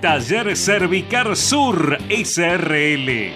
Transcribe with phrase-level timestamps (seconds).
[0.00, 3.32] Taller Cervicar Sur SRL.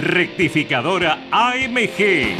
[0.00, 2.36] Rectificadora AMG.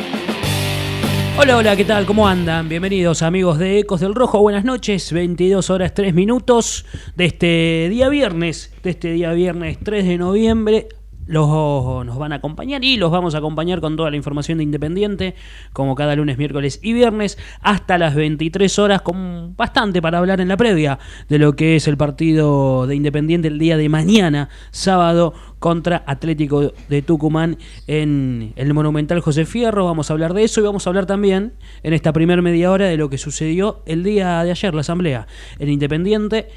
[1.38, 2.06] Hola, hola, ¿qué tal?
[2.06, 2.69] ¿Cómo andan?
[2.69, 4.41] Bienvenidos amigos de Ecos del Rojo.
[4.41, 10.06] Buenas noches, 22 horas 3 minutos de este día viernes, de este día viernes 3
[10.06, 10.89] de noviembre
[11.28, 14.64] los, nos van a acompañar y los vamos a acompañar con toda la información de
[14.64, 15.34] Independiente,
[15.72, 20.48] como cada lunes, miércoles y viernes, hasta las 23 horas, con bastante para hablar en
[20.48, 25.34] la previa de lo que es el partido de Independiente el día de mañana, sábado,
[25.58, 29.84] contra Atlético de Tucumán en el Monumental José Fierro.
[29.84, 32.86] Vamos a hablar de eso y vamos a hablar también en esta primera media hora
[32.86, 35.26] de lo que sucedió el día de ayer, la asamblea
[35.58, 36.48] en Independiente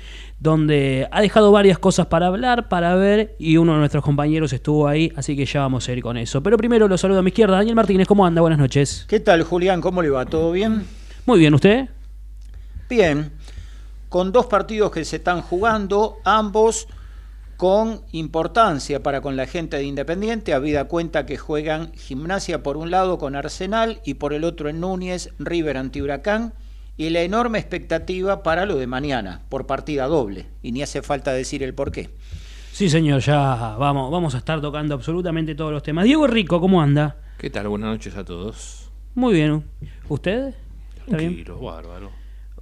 [0.42, 4.88] donde ha dejado varias cosas para hablar, para ver, y uno de nuestros compañeros estuvo
[4.88, 6.42] ahí, así que ya vamos a ir con eso.
[6.42, 8.42] Pero primero lo saludo a mi izquierda, Daniel Martínez, ¿cómo anda?
[8.42, 9.06] Buenas noches.
[9.08, 9.82] ¿Qué tal, Julián?
[9.82, 10.26] ¿Cómo le va?
[10.26, 10.84] ¿Todo bien?
[11.28, 11.90] Muy bien, ¿usted?
[12.90, 13.32] Bien,
[14.10, 16.88] con dos partidos que se están jugando, ambos
[17.56, 22.90] con importancia para con la gente de Independiente, habida cuenta que juegan gimnasia por un
[22.90, 26.54] lado con Arsenal y por el otro en Núñez, River anti Huracán
[27.02, 31.34] y la enorme expectativa para lo de mañana, por partida doble, y ni hace falta
[31.34, 32.10] decir el por qué.
[32.72, 36.06] Sí, señor, ya vamos, vamos a estar tocando absolutamente todos los temas.
[36.06, 37.16] Diego Rico, ¿cómo anda?
[37.40, 37.70] ¿Qué tal?
[37.70, 38.92] Buenas noches a todos.
[39.16, 39.64] Muy bien.
[40.10, 40.54] ¿Usted?
[41.00, 41.66] ¿Está Tranquilo, bien?
[41.74, 42.12] bárbaro.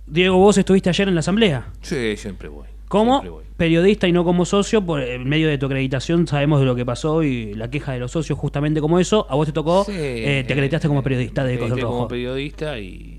[0.07, 1.67] Diego, ¿vos estuviste ayer en la asamblea?
[1.81, 2.67] Sí, siempre voy.
[2.87, 6.75] Como periodista y no como socio, por el medio de tu acreditación sabemos de lo
[6.75, 9.27] que pasó y la queja de los socios justamente como eso.
[9.29, 11.87] A vos te tocó, eh, te acreditaste como periodista de Rojo.
[11.87, 13.18] como periodista y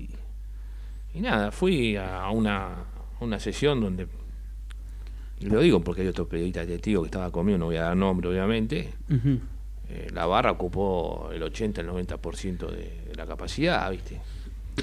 [1.13, 2.69] y nada, fui a una,
[3.19, 4.07] una sesión donde,
[5.39, 7.97] y lo digo porque hay otro periodista testigo que estaba conmigo, no voy a dar
[7.97, 8.93] nombre obviamente,
[9.89, 14.19] eh, la barra ocupó el 80, el 90% de, de la capacidad, ¿viste?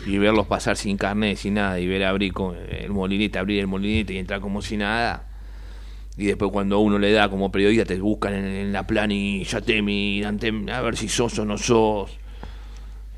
[0.06, 3.66] Y verlos pasar sin carnet, sin nada, y ver abrir con el molinete, abrir el
[3.66, 5.28] molinete y entrar como si nada.
[6.18, 10.38] Y después cuando uno le da como periodista te buscan en, la planilla, te miran,
[10.68, 12.18] a ver si sos o no sos.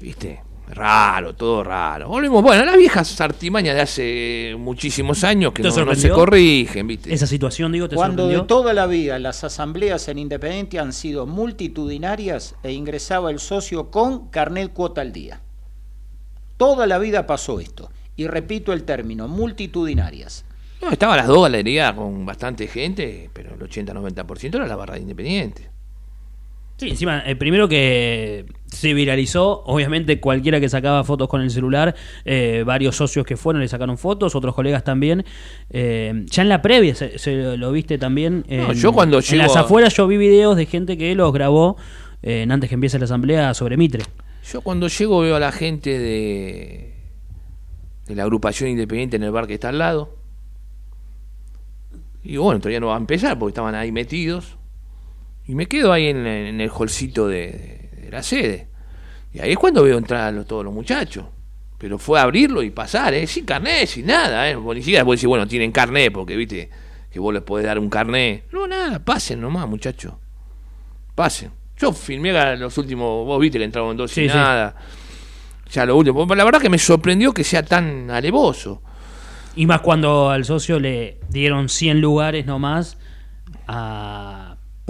[0.00, 0.40] ¿Viste?
[0.72, 2.08] Raro, todo raro.
[2.08, 7.12] Volvemos, bueno, las viejas artimañas de hace muchísimos años que no, se corrigen, ¿viste?
[7.12, 11.26] Esa situación, digo, te Cuando de toda la vida las asambleas en Independiente han sido
[11.26, 15.40] multitudinarias e ingresaba el socio con carnet cuota al día.
[16.56, 17.90] Toda la vida pasó esto.
[18.16, 20.44] Y repito el término, multitudinarias.
[20.82, 25.00] No, estaban las dos galerías con bastante gente, pero el 80-90% era la barra de
[25.00, 25.69] Independiente.
[26.80, 31.94] Sí, encima, el primero que se viralizó, obviamente cualquiera que sacaba fotos con el celular,
[32.24, 35.26] eh, varios socios que fueron le sacaron fotos, otros colegas también.
[35.68, 38.46] Eh, ya en la previa se, lo viste también.
[38.72, 41.76] yo cuando En las afueras yo vi videos de gente que los grabó
[42.22, 44.04] eh, antes que empiece la asamblea sobre Mitre.
[44.50, 46.94] Yo cuando llego veo a la gente de,
[48.06, 50.16] de la agrupación independiente en el bar que está al lado.
[52.24, 54.56] Y bueno, todavía no va a empezar porque estaban ahí metidos
[55.46, 58.68] y me quedo ahí en, el holcito de, la sede.
[59.32, 61.24] Y ahí es cuando veo entrar a todos los muchachos.
[61.78, 63.26] Pero fue a abrirlo y pasar, ¿eh?
[63.26, 64.50] sin carnet, sin nada.
[64.50, 64.56] ¿eh?
[64.56, 66.68] Policía después decir, bueno, tienen carnet, porque viste
[67.10, 68.44] que vos les podés dar un carnet.
[68.52, 70.14] No, nada, pasen nomás, muchachos.
[71.14, 71.50] Pasen.
[71.78, 74.76] Yo filmé los últimos, vos viste que entraban dos y nada.
[75.72, 76.26] Ya lo último.
[76.34, 78.82] La verdad que me sorprendió que sea tan alevoso.
[79.56, 82.98] Y más cuando al socio le dieron 100 lugares nomás
[83.66, 84.39] a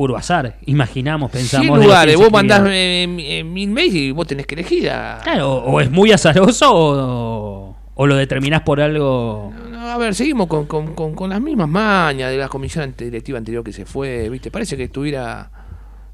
[0.00, 0.56] puro azar.
[0.64, 1.66] Imaginamos, pensamos.
[1.66, 4.84] Sin lugares, vos mandás eh, eh, mil mails y vos tenés que elegir.
[4.84, 9.52] Claro, o es muy azaroso o, lo determinás por algo.
[9.78, 13.74] a ver, seguimos con, con, con, las mismas mañas de la comisión directiva anterior que
[13.74, 14.50] se fue, ¿viste?
[14.50, 15.50] Parece que estuviera.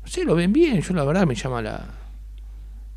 [0.03, 1.87] No sé, lo ven bien, yo la verdad me llama la,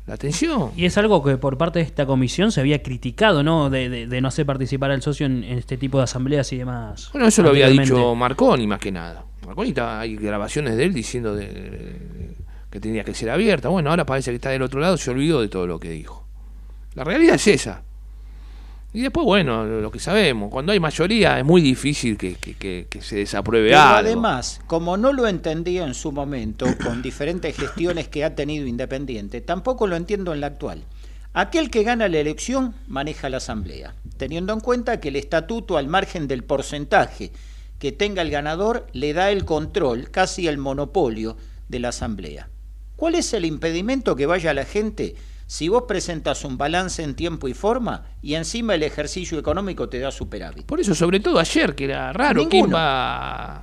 [0.08, 0.72] la atención.
[0.76, 3.70] Y es algo que por parte de esta comisión se había criticado, ¿no?
[3.70, 7.10] De, de, no hacer participar al socio en, este tipo de asambleas y demás.
[7.12, 9.29] Bueno, eso lo había dicho Marconi más que nada.
[9.50, 12.36] Marconita, hay grabaciones de él diciendo de,
[12.70, 13.68] que tenía que ser abierta.
[13.68, 16.24] Bueno, ahora parece que está del otro lado, se olvidó de todo lo que dijo.
[16.94, 17.82] La realidad es esa.
[18.92, 23.70] Y después, bueno, lo que sabemos, cuando hay mayoría es muy difícil que, se desapruebe
[23.70, 23.98] Pero algo.
[23.98, 29.40] Además, como no lo entendía en su momento, con diferentes gestiones que ha tenido Independiente,
[29.40, 30.84] tampoco lo entiendo en la actual.
[31.32, 35.88] Aquel que gana la elección maneja la asamblea, teniendo en cuenta que el estatuto, al
[35.88, 37.32] margen del porcentaje
[37.80, 41.36] que tenga el ganador, le da el control, casi el monopolio
[41.68, 42.48] de la asamblea.
[42.94, 45.16] ¿Cuál es el impedimento que vaya la gente
[45.50, 49.98] si vos presentas un balance en tiempo y forma y encima el ejercicio económico te
[49.98, 50.64] da superávit.
[50.64, 53.56] Por eso, sobre todo ayer, que era raro, ¿quién va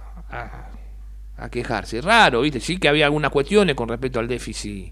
[1.37, 2.01] a, quejarse?
[2.01, 2.59] Raro, ¿viste?
[2.59, 4.91] Sí que había algunas cuestiones con respecto al déficit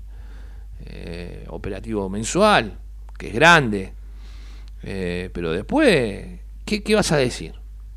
[0.85, 2.77] eh, operativo mensual,
[3.17, 3.91] que es grande,
[4.81, 7.55] eh, pero después, ¿qué, vas a decir?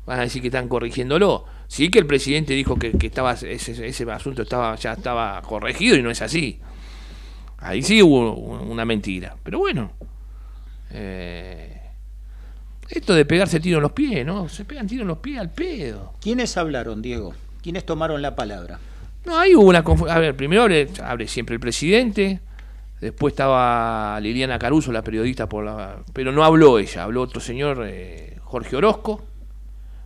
[0.09, 1.45] ¿Vas a decir que están corrigiéndolo?
[1.67, 3.51] Sí que el presidente dijo que, estaba ese,
[3.87, 6.59] ese asunto estaba ya estaba corregido y no es así.
[7.59, 9.35] Ahí sí hubo una mentira.
[9.43, 9.91] Pero bueno.
[10.89, 11.79] Eh,
[12.89, 14.49] esto de pegarse tiro en los pies, ¿no?
[14.49, 16.15] Se pegan tiro en los pies al pedo.
[16.19, 17.35] ¿Quiénes hablaron, Diego?
[17.61, 18.79] ¿Quiénes tomaron la palabra?
[19.25, 20.17] No, ahí hubo una confusión.
[20.17, 22.39] A ver, primero abre siempre el presidente.
[22.99, 25.97] Después estaba Liliana Caruso, la periodista, por la...
[26.13, 29.28] pero no habló ella, habló otro señor, eh, Jorge Orozco.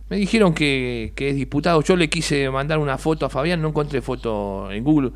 [0.08, 1.82] Me dijeron que, que, es diputado.
[1.82, 5.12] Yo le quise mandar una foto a Fabián, no encontré foto en Google.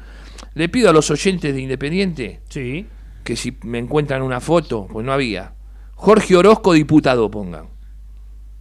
[0.54, 2.86] Le pido a los oyentes de Independiente sí.
[3.22, 5.52] que si me encuentran una foto, pues no había.
[5.94, 7.66] Jorge Orozco, diputado, pongan.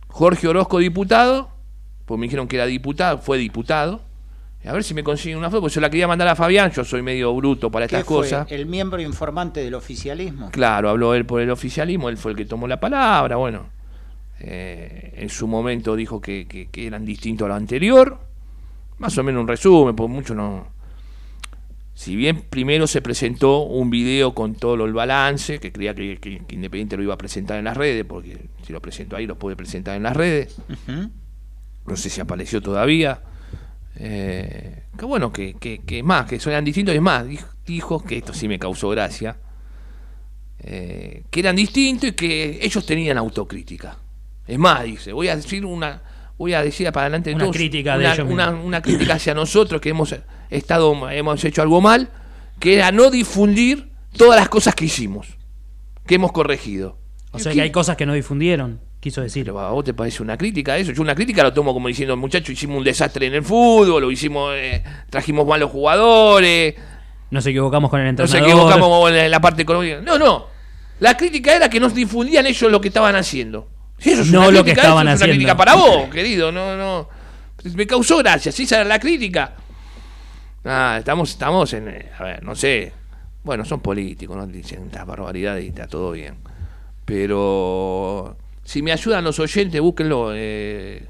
[0.07, 1.51] Jorge Orozco, diputado,
[2.05, 4.01] pues me dijeron que era diputado, fue diputado.
[4.65, 6.83] A ver si me consiguen una foto, porque yo la quería mandar a Fabián, yo
[6.83, 8.51] soy medio bruto para estas cosas.
[8.51, 10.49] ¿El miembro informante del oficialismo?
[10.51, 13.69] Claro, habló él por el oficialismo, él fue el que tomó la palabra, bueno.
[14.39, 18.19] Eh, en su momento dijo que, que, eran distintos a lo anterior.
[18.99, 20.67] Más o menos un resumen, porque mucho no,
[21.97, 26.95] si bien primero se presentó un video con todo el balance, que creía que, Independiente
[26.95, 29.97] lo iba a presentar en las redes, porque si lo presento ahí lo puede presentar
[29.97, 30.55] en las redes.
[31.87, 33.19] No sé si apareció todavía.
[33.95, 37.25] Eh, que bueno, que, que, más, que eran distintos, es más,
[37.65, 39.35] dijo, que esto sí me causó gracia,
[40.59, 43.97] eh, que eran distintos y que ellos tenían autocrítica.
[44.47, 46.01] Es más, dice, voy a decir una,
[46.37, 50.15] voy a decir para adelante una crítica una, crítica hacia nosotros que hemos
[50.49, 52.09] estado hemos hecho algo mal
[52.59, 55.37] que era no difundir todas las cosas que hicimos
[56.05, 56.97] que hemos corregido.
[57.31, 59.49] O sea que hay cosas que no difundieron quiso decir.
[59.49, 62.49] ¿a vos te parece una crítica eso yo una crítica lo tomo como diciendo muchachos
[62.49, 66.75] hicimos un desastre en el fútbol lo hicimos eh, trajimos malos jugadores
[67.29, 70.57] nos equivocamos con el entrenador nos equivocamos en la parte económica no no.
[70.99, 73.67] La crítica era que no difundían ellos lo que estaban haciendo
[74.31, 75.13] no lo que estaban haciendo.
[75.13, 76.51] Es una crítica para vos, querido.
[76.51, 77.09] No, no.
[77.75, 78.51] Me causó gracia.
[78.51, 79.55] Si esa era la crítica.
[80.63, 81.87] Ah, estamos, estamos en.
[81.87, 82.93] Eh, a ver, no sé.
[83.43, 86.35] Bueno, son políticos, no dicen estas barbaridades y está todo bien.
[87.05, 90.31] Pero si me ayudan los oyentes, búsquenlo.
[90.33, 91.05] Eh,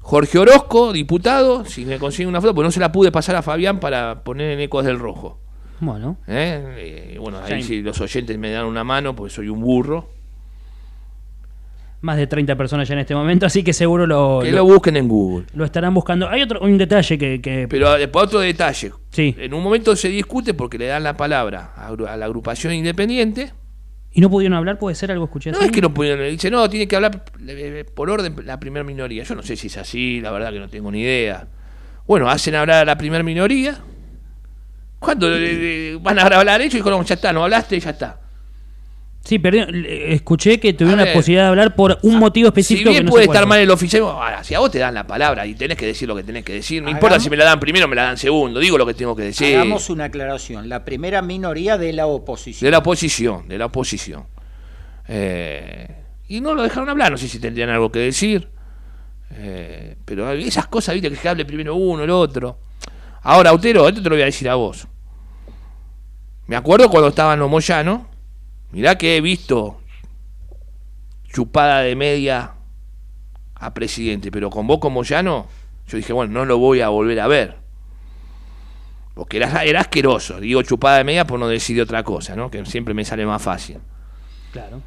[0.00, 3.42] Jorge Orozco, diputado, si me consiguen una foto, pues no se la pude pasar a
[3.42, 5.38] Fabián para poner en Ecos del Rojo.
[5.78, 6.18] Bueno.
[6.26, 7.16] ¿Eh?
[7.20, 10.19] bueno, ahí si los oyentes me dan una mano, pues soy un burro
[12.02, 14.40] más de 30 personas ya en este momento, así que seguro lo...
[14.42, 15.46] Que lo, busquen en Google.
[15.54, 16.28] Lo estarán buscando.
[16.28, 17.66] Hay otro un detalle que...
[17.68, 18.92] Pero después otro detalle.
[19.10, 19.34] Sí.
[19.38, 23.52] En un momento se discute porque le dan la palabra a, la agrupación independiente.
[24.12, 24.78] ¿Y no pudieron hablar?
[24.78, 26.28] ¿Puede ser algo escuché No es que no pudieron.
[26.28, 27.24] Dice, no, tiene que hablar
[27.94, 29.22] por orden la primera minoría.
[29.22, 31.46] Yo no sé si es así, la verdad que no tengo ni idea.
[32.06, 33.78] Bueno, hacen hablar a la primera minoría.
[34.98, 35.28] ¿Cuándo
[36.00, 36.74] van a hablar ellos?
[36.74, 38.20] Y dijeron, ya está, no hablaste, ya está.
[39.24, 42.90] Sí, pero escuché que tuvieron la posibilidad de hablar por un motivo específico.
[42.90, 44.02] Si bien puede estar mal el oficial,
[44.42, 46.54] si a vos te dan la palabra y tenés que decir lo que tenés que
[46.54, 48.86] decir, no importa si me la dan primero o me la dan segundo, digo lo
[48.86, 49.56] que tengo que decir.
[49.56, 52.66] Hagamos una aclaración, la primera minoría de la oposición.
[52.66, 54.24] De la oposición, de la oposición.
[55.06, 55.86] Eh,
[56.28, 58.48] y no lo dejaron hablar, no sé si tendrían algo que decir.
[59.32, 62.58] Eh, pero esas cosas, viste, que hable primero uno, el otro.
[63.22, 64.86] Ahora, Autero, esto te lo voy a decir a vos.
[66.46, 68.09] Me acuerdo cuando estaban los Moyanos
[68.72, 69.80] Mirá que he visto
[71.32, 72.54] chupada de media
[73.54, 75.46] a presidente, pero con vos como no
[75.90, 77.56] yo dije, bueno, no lo voy a volver a ver.
[79.14, 80.38] Porque era, era asqueroso.
[80.38, 82.48] Digo chupada de media por no decir otra cosa, ¿no?
[82.48, 83.78] Que siempre me sale más fácil.
[84.52, 84.82] Claro.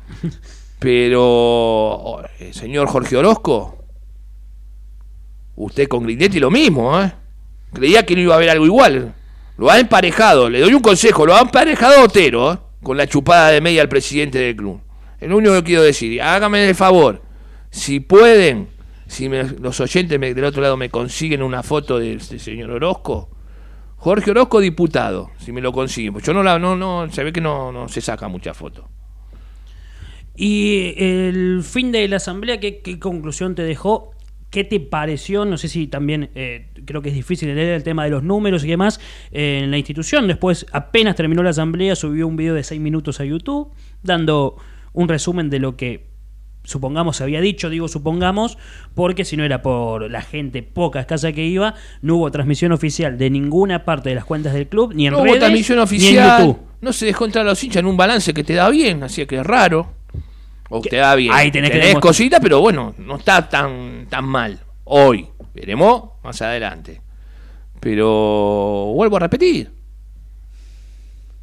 [0.80, 3.86] Pero, oh, eh, señor Jorge Orozco,
[5.56, 7.12] usted con Grindetti lo mismo, ¿eh?
[7.74, 9.14] Creía que no iba a haber algo igual.
[9.58, 12.58] Lo ha emparejado, le doy un consejo, lo ha emparejado Otero, ¿eh?
[12.84, 14.82] Con la chupada de media al presidente del club.
[15.20, 16.22] Es lo único que quiero decir.
[16.22, 17.22] Hágame el favor,
[17.74, 18.68] si pueden,
[19.08, 23.30] si los oyentes del otro lado me consiguen una foto del, señor Orozco,
[23.98, 27.34] Jorge Orozco diputado, si me lo consiguen, pues yo no la, no, no, se ve
[27.34, 28.90] que no, no se saca mucha foto.
[30.36, 34.13] Y el fin de la asamblea, ¿qué, conclusión te dejó?
[34.54, 35.46] ¿Qué te pareció?
[35.46, 38.64] No sé si también eh, creo que es difícil leer el tema de los números
[38.64, 39.00] y demás
[39.32, 40.28] eh, en la institución.
[40.28, 43.72] Después, apenas terminó la asamblea, subió un video de seis minutos a YouTube
[44.04, 44.58] dando
[44.94, 46.06] un resumen de lo que
[46.66, 48.60] supongamos se había dicho, digo supongamos,
[48.94, 53.18] porque si no era por la gente poca escasa que iba, no hubo transmisión oficial
[53.18, 56.42] de ninguna parte de las cuentas del club, ni en no redes, hubo transmisión oficial,
[56.42, 56.60] YouTube.
[56.80, 59.26] No se dejó entrar a los hinchas en un balance que te da bien, así
[59.26, 59.90] que es raro.
[60.76, 61.32] O te da bien.
[61.32, 64.60] Ahí tenés, cositas, pero bueno, no está tan, tan mal.
[64.86, 65.30] Hoy.
[65.54, 67.00] Veremos más adelante.
[67.80, 69.72] Pero vuelvo a repetir.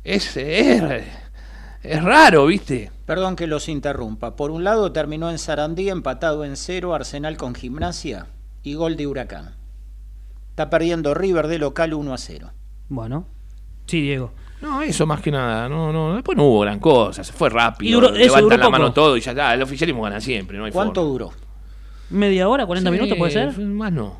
[0.03, 0.83] Es, es,
[1.85, 2.91] es raro, ¿viste?
[3.07, 4.35] Perdón que los interrumpa.
[4.35, 8.27] Por un lado terminó en Sarandí empatado en cero Arsenal con Gimnasia
[8.65, 9.55] y gol de Huracán.
[10.49, 12.53] Está perdiendo River de local 1 a 0.
[12.89, 13.27] Bueno,
[13.87, 14.33] sí, Diego.
[14.61, 15.69] No, eso más que nada.
[15.69, 17.25] No, no, después no hubo gran cosa.
[17.25, 18.11] Se fue rápido.
[18.11, 19.55] levantan la mano todo y ya está.
[19.55, 20.59] El oficialismo gana siempre.
[20.59, 21.33] No hay ¿Cuánto duró?
[22.11, 23.59] ¿Media hora, 40 minutos puede ser?
[23.59, 24.19] Más no.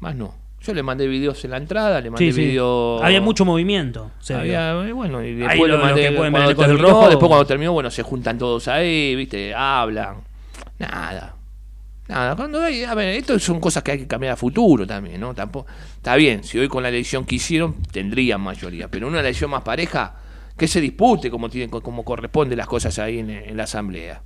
[0.00, 0.34] Más no.
[0.62, 3.02] Yo le mandé videos en la entrada, le mandé videos.
[3.02, 4.10] Había mucho movimiento.
[4.28, 8.68] Había, bueno, y después lo, mandé, cuando terminó, después cuando terminó, bueno, se juntan todos
[8.68, 9.54] ahí, ¿viste?
[9.54, 10.16] Hablan.
[10.78, 11.34] Nada.
[12.10, 15.20] Nada, cuando hay, a ver, esto son cosas que hay que cambiar a futuro también,
[15.20, 15.32] ¿no?
[15.32, 19.50] Tampoco, está bien, si hoy con la elección que hicieron, tendrían mayoría, pero una elección
[19.50, 20.16] más pareja,
[20.56, 24.22] que se dispute como, tiene, como corresponde las cosas ahí en la asamblea.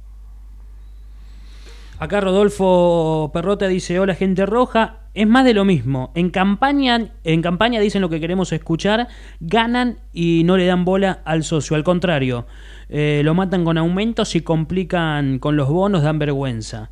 [1.99, 6.11] Acá Rodolfo Perrota dice, hola gente roja, es más de lo mismo.
[6.17, 9.07] En campaña, en campaña dicen lo que queremos escuchar,
[9.39, 11.77] ganan y no le dan bola al socio.
[11.77, 12.47] Al contrario,
[12.89, 16.91] eh, lo matan con aumentos y complican con los bonos, dan vergüenza.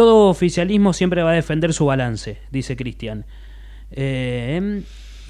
[0.00, 3.26] Todo oficialismo siempre va a defender su balance, dice Cristian.
[3.90, 4.82] Eh,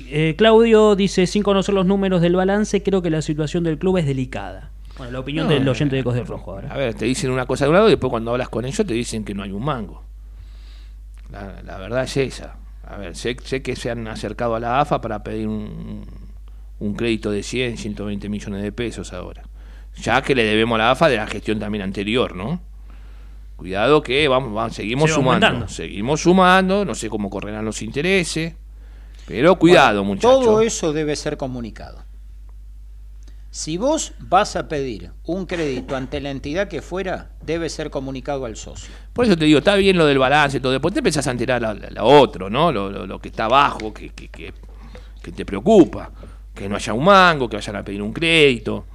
[0.08, 3.96] eh, Claudio dice, sin conocer los números del balance, creo que la situación del club
[3.96, 4.70] es delicada.
[4.96, 6.72] Bueno, la opinión del oyente de Ecos del Rojo ahora.
[6.72, 8.86] A ver, te dicen una cosa de un lado y después cuando hablas con ellos
[8.86, 10.04] te dicen que no hay un mango.
[11.32, 12.58] La, verdad es esa.
[12.86, 16.04] A ver, sé, que se han acercado a la AFA para pedir un,
[16.96, 19.42] crédito de 100, 120 millones de pesos ahora.
[19.96, 22.69] Ya que le debemos a la AFA de la gestión también anterior, ¿no?
[23.60, 25.68] Cuidado que vamos, vamos seguimos sumando.
[25.68, 28.54] Seguimos sumando, no sé cómo correrán los intereses.
[29.26, 30.42] Pero cuidado, muchachos.
[30.42, 32.02] Todo eso debe ser comunicado.
[33.50, 38.46] Si vos vas a pedir un crédito ante la entidad que fuera, debe ser comunicado
[38.46, 38.94] al socio.
[39.12, 40.72] Por eso te digo, está bien lo del balance y todo.
[40.72, 42.72] Después te empezás a enterar a, otro, ¿no?
[42.72, 44.54] Lo, que está abajo, que, que,
[45.32, 46.10] te preocupa.
[46.54, 48.86] Que no haya un mango, que vayan a pedir un crédito.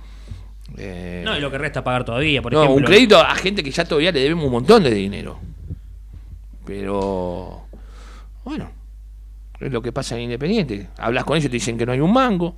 [0.77, 3.71] Eh, no, y lo que resta pagar todavía, por no, un crédito a gente que
[3.71, 5.39] ya todavía le debemos un montón de dinero.
[6.65, 7.67] Pero,
[8.43, 8.71] bueno,
[9.59, 10.89] es lo que pasa en Independiente.
[10.97, 12.55] Hablas con ellos y te dicen que no hay un mango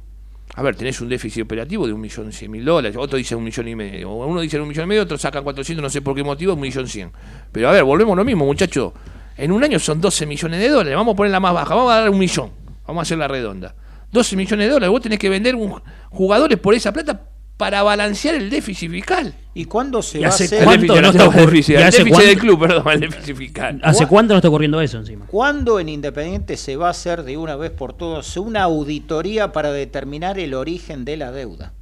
[0.56, 3.44] a ver, tenés un déficit operativo de un millón cien mil dólares, otro dice un
[3.44, 6.16] millón y medio, uno dice un millón y medio, otro sacan 400, no sé por
[6.16, 7.12] qué motivo, un millón cien.
[7.52, 8.94] Pero a ver, volvemos a lo mismo, muchachos.
[9.36, 11.92] En un año son 12 millones de dólares, vamos a poner la más baja, vamos
[11.92, 12.50] a dar un millón,
[12.88, 13.76] vamos a hacer la redonda.
[14.12, 17.22] 12 millones de dólares, vos tenés que vender un, jugadores por esa plata
[17.58, 19.34] para balancear el déficit fiscal.
[19.56, 20.54] ¿Y cuándo se va a hacer?
[20.54, 23.82] el déficit, no el déficit del club, perdón, el déficit fiscal.
[23.84, 25.26] ¿Hace cuánto no está ocurriendo eso encima?
[25.26, 29.72] ¿Cuándo en Independiente se va a hacer de una vez por todas una auditoría para
[29.72, 31.74] determinar el origen de la deuda?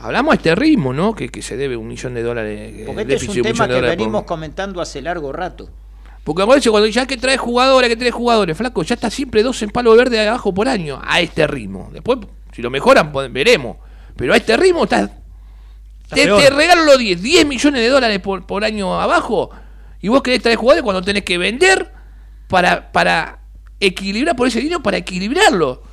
[0.00, 1.14] Hablamos a este ritmo, ¿no?
[1.14, 2.58] Que, que se debe un millón de dólares.
[2.58, 5.70] Eh, Porque este es un tema que venimos comentando hace largo rato.
[6.24, 9.70] Porque cuando ya que trae jugadores, que trae jugadores, flaco, ya está siempre dos en
[9.70, 11.88] palo verde de abajo por año, a este ritmo.
[11.92, 12.18] Después,
[12.52, 13.78] si lo mejoran, veremos.
[14.18, 15.10] Pero a este ritmo estás.
[16.10, 19.50] Te, regalo los 10, 10 millones de dólares por, por año abajo.
[20.00, 21.92] Y vos querés traer jugadores cuando tenés que vender
[22.48, 23.38] para, para
[23.78, 25.84] equilibrar por ese dinero, para equilibrarlo.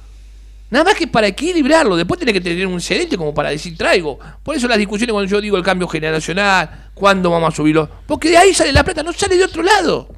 [0.72, 1.96] Nada más que para equilibrarlo.
[1.96, 4.18] Después tenés que tener un excedente como para decir traigo.
[4.42, 7.88] Por eso las discusiones cuando yo digo el cambio generacional, cuándo vamos a subirlo.
[8.08, 10.10] Porque de ahí sale la plata, no sale de otro lado.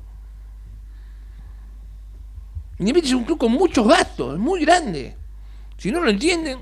[2.79, 5.17] Independiente es un club con muchos gastos, muy grande.
[5.77, 6.59] Si no lo entienden,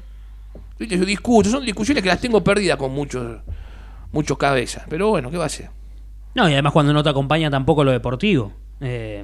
[0.80, 3.42] yo discuto, son discusiones que las tengo perdidas con muchos,
[4.12, 4.84] muchos cabezas.
[4.90, 5.70] Pero bueno, ¿qué va a ser?
[6.34, 8.52] No, y además cuando no te acompaña tampoco lo deportivo.
[8.82, 9.24] Eh,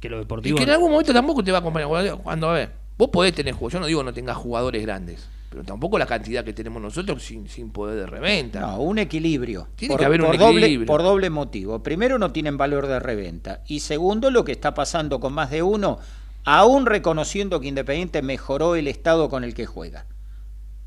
[0.00, 0.56] que lo deportivo.
[0.56, 2.18] Y que en algún momento tampoco te va a acompañar.
[2.18, 3.74] Cuando, a ver, vos podés tener jugadores.
[3.74, 5.28] Yo no digo no tengas jugadores grandes.
[5.50, 8.58] Pero tampoco la cantidad que tenemos nosotros sin, sin poder de reventa.
[8.58, 9.68] No, un equilibrio.
[9.76, 10.84] Tiene que haber un equilibrio.
[10.84, 11.80] por doble motivo.
[11.80, 13.62] Primero, no tienen valor de reventa.
[13.68, 16.00] Y segundo, lo que está pasando con más de uno,
[16.42, 20.06] aún reconociendo que Independiente mejoró el estado con el que juega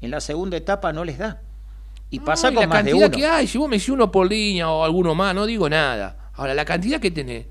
[0.02, 1.42] en la segunda etapa no les da.
[2.10, 4.70] Y pasa con la más cantidad que hay, si vos me decís uno por línea
[4.70, 6.32] o alguno más, no digo nada.
[6.34, 7.48] Ahora, la cantidad que tenés,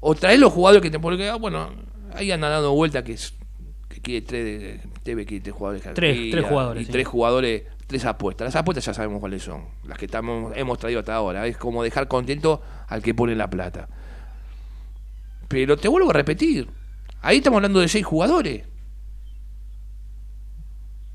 [0.00, 1.70] o traes los jugadores que te porque ah, bueno,
[2.14, 3.34] ahí andan dando vuelta que, es,
[3.88, 5.82] que quiere tres, debe que tres jugadores.
[5.94, 6.82] Tres, tres jugadores.
[6.82, 6.92] Y sí.
[6.92, 8.46] tres jugadores, tres apuestas.
[8.46, 11.46] Las apuestas ya sabemos cuáles son, las que estamos, hemos traído hasta ahora.
[11.46, 13.88] Es como dejar contento al que pone la plata.
[15.46, 16.68] Pero te vuelvo a repetir,
[17.22, 18.64] ahí estamos hablando de seis jugadores.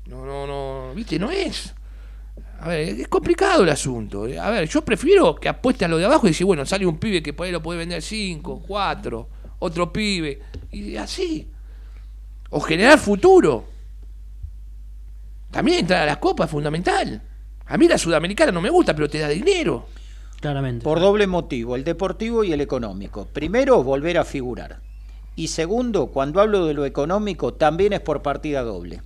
[0.06, 1.74] No, no, no, viste, no es.
[2.60, 4.24] A ver, es complicado el asunto.
[4.40, 6.98] A ver, yo prefiero que apueste a lo de abajo y decir, bueno, sale un
[6.98, 11.48] pibe que por ahí lo puede vender 5, 4, otro pibe, y así.
[12.50, 13.64] O generar futuro.
[15.50, 17.22] También entrar a las copas es fundamental.
[17.66, 19.86] A mí la sudamericana no me gusta, pero te da dinero.
[20.40, 20.84] Claramente.
[20.84, 23.26] Por doble motivo, el deportivo y el económico.
[23.26, 24.80] Primero, volver a figurar.
[25.34, 29.02] Y segundo, cuando hablo de lo económico, también es por partida doble.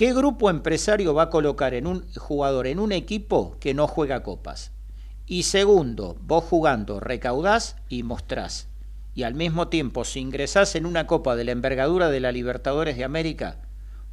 [0.00, 4.22] ¿Qué grupo empresario va a colocar en un jugador en un equipo que no juega
[4.22, 4.72] copas?
[5.26, 8.66] Y segundo, vos jugando recaudás y mostrás.
[9.14, 12.96] Y al mismo tiempo, si ingresás en una copa de la envergadura de la Libertadores
[12.96, 13.58] de América,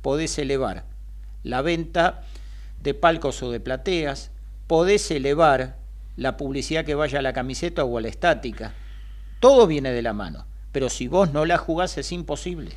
[0.02, 0.84] podés elevar
[1.44, 2.22] la venta
[2.84, 4.32] de palcos o de plateas,
[4.68, 5.78] podés elevar
[6.18, 8.74] la publicidad que vaya a la camiseta o a la estática.
[9.40, 12.74] Todo viene de la mano, pero si vos no la jugás es imposible.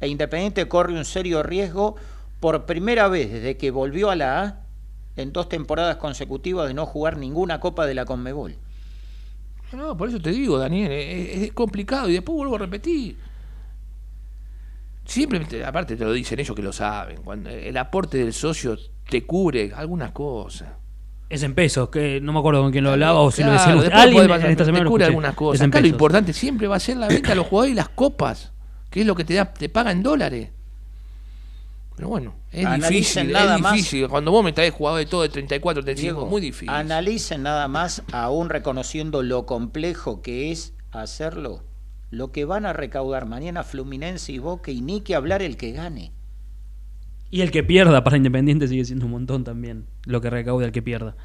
[0.00, 1.96] E Independiente corre un serio riesgo
[2.40, 4.60] por primera vez desde que volvió a la A
[5.16, 8.54] en dos temporadas consecutivas de no jugar ninguna copa de la Conmebol.
[9.72, 13.16] No, por eso te digo, Daniel, es, es complicado y después vuelvo a repetir.
[15.04, 18.76] Siempre, te- aparte te lo dicen ellos que lo saben, cuando el aporte del socio
[19.08, 20.68] te cubre algunas cosas.
[21.30, 23.72] Es en pesos, que no me acuerdo con quién lo hablaba o si lo decía
[23.74, 25.14] Alguien puede pasar, en esta te semana lo cubre escuché.
[25.16, 25.66] algunas cosas.
[25.66, 28.52] Acá lo importante siempre va a ser la venta a los jugadores y las copas,
[28.90, 30.50] que es lo que te da, te paga en dólares.
[31.98, 33.72] Pero bueno, es Analicen difícil, nada es más.
[33.72, 34.06] difícil.
[34.06, 36.68] Cuando vos me traes jugadores de todo de 34, 35, Diego, muy difícil.
[36.70, 41.64] Analicen nada más, aún reconociendo lo complejo que es hacerlo,
[42.10, 45.72] lo que van a recaudar mañana Fluminense y Boca y ni que hablar el que
[45.72, 46.12] gane.
[47.32, 49.88] Y el que pierda para Independiente sigue siendo un montón también.
[50.04, 51.16] Lo que recaude el que pierda.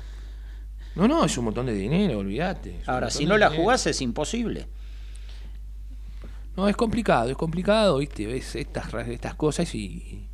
[0.95, 2.81] No, no, es un montón de dinero, olvídate.
[2.87, 3.61] Ahora, si no la dinero.
[3.61, 4.67] jugás es imposible.
[6.57, 8.25] No, es complicado, es complicado, ¿viste?
[8.25, 10.32] Ves estas, estas cosas y.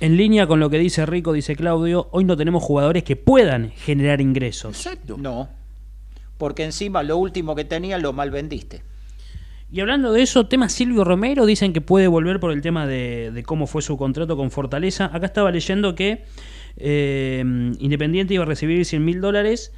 [0.00, 3.70] En línea con lo que dice Rico, dice Claudio, hoy no tenemos jugadores que puedan
[3.70, 4.76] generar ingresos.
[4.76, 5.16] Exacto.
[5.18, 5.48] No,
[6.38, 8.82] porque encima lo último que tenía lo mal vendiste.
[9.72, 13.32] Y hablando de eso, tema Silvio Romero, dicen que puede volver por el tema de,
[13.32, 15.10] de cómo fue su contrato con Fortaleza.
[15.12, 16.24] Acá estaba leyendo que
[16.76, 17.42] eh,
[17.78, 19.72] Independiente iba a recibir 100 mil dólares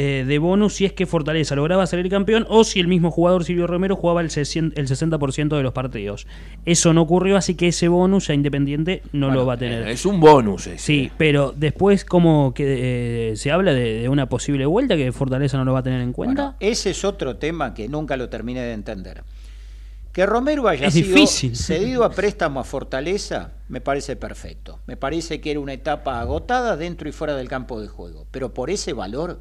[0.00, 3.44] eh, de bonus si es que Fortaleza lograba salir campeón o si el mismo jugador
[3.44, 6.26] Silvio Romero jugaba el 60%, el 60% de los partidos.
[6.64, 9.88] Eso no ocurrió, así que ese bonus a Independiente no Bueno, lo va a tener.
[9.88, 10.78] Es un bonus ese.
[10.78, 15.58] Sí, pero después como que eh, se habla de, de una posible vuelta que Fortaleza
[15.58, 16.42] no lo va a tener en cuenta.
[16.42, 19.24] Bueno, ese es otro tema que nunca lo terminé de entender.
[20.12, 21.54] Que Romero haya Es sido difícil.
[21.56, 24.78] cedido a préstamo a Fortaleza me parece perfecto.
[24.86, 28.26] Me parece que era una etapa agotada dentro y fuera del campo de juego.
[28.30, 29.40] Pero por ese valor,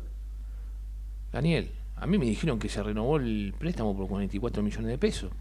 [1.31, 5.31] Daniel, a mí me dijeron que se renovó el préstamo por 44 millones de pesos.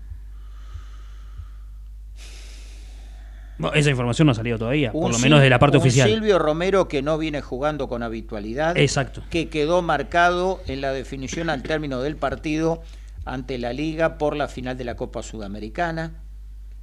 [3.59, 6.11] Bueno, esa información no ha salido todavía, por lo menos de la parte un oficial.
[6.11, 8.77] Silvio Romero que no viene jugando con habitualidad.
[8.77, 9.23] Exacto.
[9.31, 12.83] Que quedó marcado en la definición al término del partido
[13.25, 16.23] ante la Liga por la final de la Copa Sudamericana.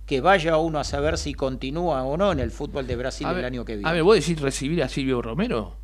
[0.07, 3.29] Que vaya uno a saber si continúa o no en el fútbol de Brasil A
[3.29, 3.89] el ver, año que viene.
[3.89, 5.77] A ver, vos decís recibir a Silvio Romero.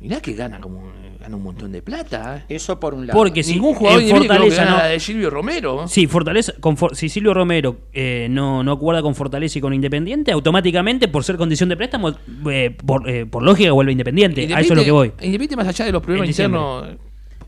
[0.00, 2.38] Mirá que gana como gana un montón de plata.
[2.48, 2.54] ¿eh?
[2.56, 3.18] Eso por un lado.
[3.18, 5.86] Porque si Ningún jugador en Fortaleza gana no- la de Silvio Romero.
[5.88, 9.74] Sí, Fortaleza, con For- si Silvio Romero eh, no, no acuerda con Fortaleza y con
[9.74, 12.14] Independiente, automáticamente, por ser condición de préstamo,
[12.50, 14.42] eh, por, eh, por lógica vuelve Independiente.
[14.54, 15.08] A eso es lo que voy.
[15.20, 16.86] Independiente más allá de los problemas internos,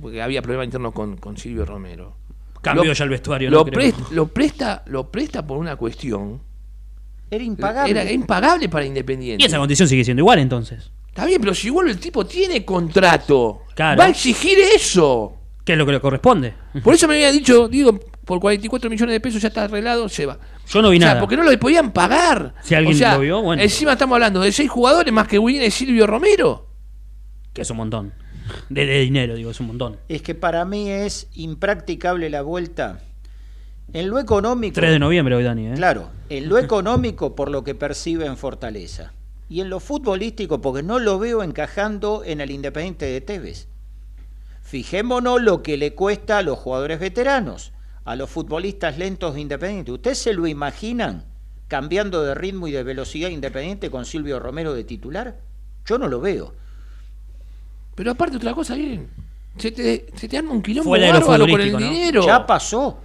[0.01, 2.17] porque había problemas internos con, con Silvio Romero.
[2.61, 3.65] Cambió Lo- ya el vestuario, Lo, ¿no?
[3.65, 6.41] Presta, lo, presta, lo presta por una cuestión.
[7.31, 7.91] Era impagable.
[7.99, 9.43] Era impagable para Independiente.
[9.43, 10.91] Y esa condición sigue siendo igual entonces.
[11.13, 13.99] Está bien, pero si igual el tipo tiene contrato, Claro.
[14.01, 15.35] va a exigir eso.
[15.63, 16.55] ¿Qué es lo que le corresponde?
[16.83, 20.25] Por eso me había dicho, digo, por 44 millones de pesos ya está arreglado, se
[20.25, 20.39] va.
[20.69, 21.21] Yo no vi o sea, nada.
[21.21, 22.55] porque no lo podían pagar.
[22.63, 23.63] Si alguien O sea, lo vio, bueno.
[23.63, 26.69] Encima estamos hablando de seis jugadores más que William y Silvio Romero.
[27.53, 28.15] Que es un montón.
[28.71, 29.99] De, de dinero, digo, es un montón.
[30.09, 33.01] Es que para mí es impracticable la vuelta.
[33.93, 34.75] En lo económico.
[34.75, 35.67] 3 de noviembre hoy, Dani.
[35.69, 35.73] ¿eh?
[35.77, 39.13] Claro, en lo económico por lo que percibe en Fortaleza.
[39.53, 43.69] Y en lo futbolístico porque no lo veo encajando en el Independiente de Tevez.
[44.63, 47.75] Fijémonos lo que le cuesta a los jugadores veteranos,
[48.07, 49.93] a los futbolistas lentos de Independiente.
[49.93, 51.27] ¿Ustedes se lo imaginan
[51.69, 55.37] cambiando de ritmo y de velocidad Independiente con Silvio Romero de titular?
[55.85, 56.55] Yo no lo veo.
[57.95, 59.11] Pero aparte otra cosa, bien.
[59.59, 62.25] Se te, se te arma un quilombo bárbaro con el dinero.
[62.25, 63.01] Ya pasó.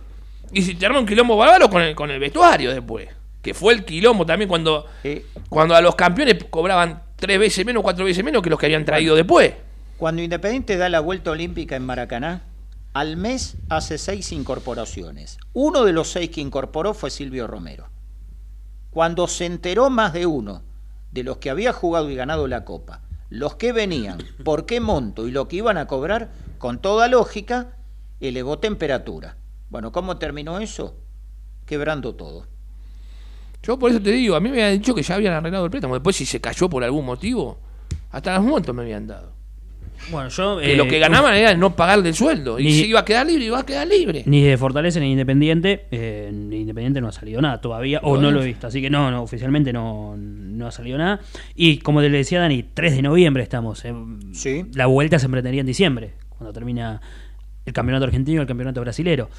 [0.53, 3.16] Y se te arma un quilombo bárbaro con el, con el vestuario después.
[3.47, 7.81] Que fue el quilombo también cuando, Eh, cuando a los campeones cobraban tres veces menos,
[7.81, 9.53] cuatro veces menos que los que habían traído después.
[9.95, 12.43] Cuando Independiente da la vuelta olímpica en Maracaná,
[12.91, 15.37] al mes hace seis incorporaciones.
[15.53, 17.87] Uno de los seis que incorporó fue Silvio Romero.
[18.89, 20.63] Cuando se enteró más de uno
[21.13, 25.25] de los que había jugado y ganado la Copa, los que venían, por qué monto
[25.25, 27.77] y lo que iban a cobrar, con toda lógica,
[28.19, 29.37] elevó temperatura.
[29.69, 30.97] Bueno, ¿cómo terminó eso?
[31.65, 32.45] Quebrando todo.
[33.63, 35.71] Yo por eso te digo, a mí me habían dicho que ya habían arreglado el
[35.71, 35.93] préstamo.
[35.95, 37.59] Después si se cayó por algún motivo,
[38.11, 39.35] hasta los montos me habían dado.
[40.11, 40.59] Bueno, yo.
[40.59, 42.59] Que eh, lo que ganaban era el no pagarle el sueldo.
[42.59, 44.23] Y si iba a quedar libre, iba a quedar libre.
[44.25, 45.87] Ni de Fortaleza ni de Independiente.
[45.91, 48.67] eh, ni Independiente no ha salido nada todavía, o No, lo he visto.
[48.67, 51.19] Así que no, no oficialmente no, no ha salido nada.
[51.55, 53.83] Y como te le decía Dani, 3 de noviembre estamos.
[53.85, 53.93] eh,
[54.33, 54.65] Sí.
[54.75, 57.01] La vuelta se emprendería en diciembre, cuando termina
[57.65, 59.29] el campeonato argentino y el campeonato brasilero.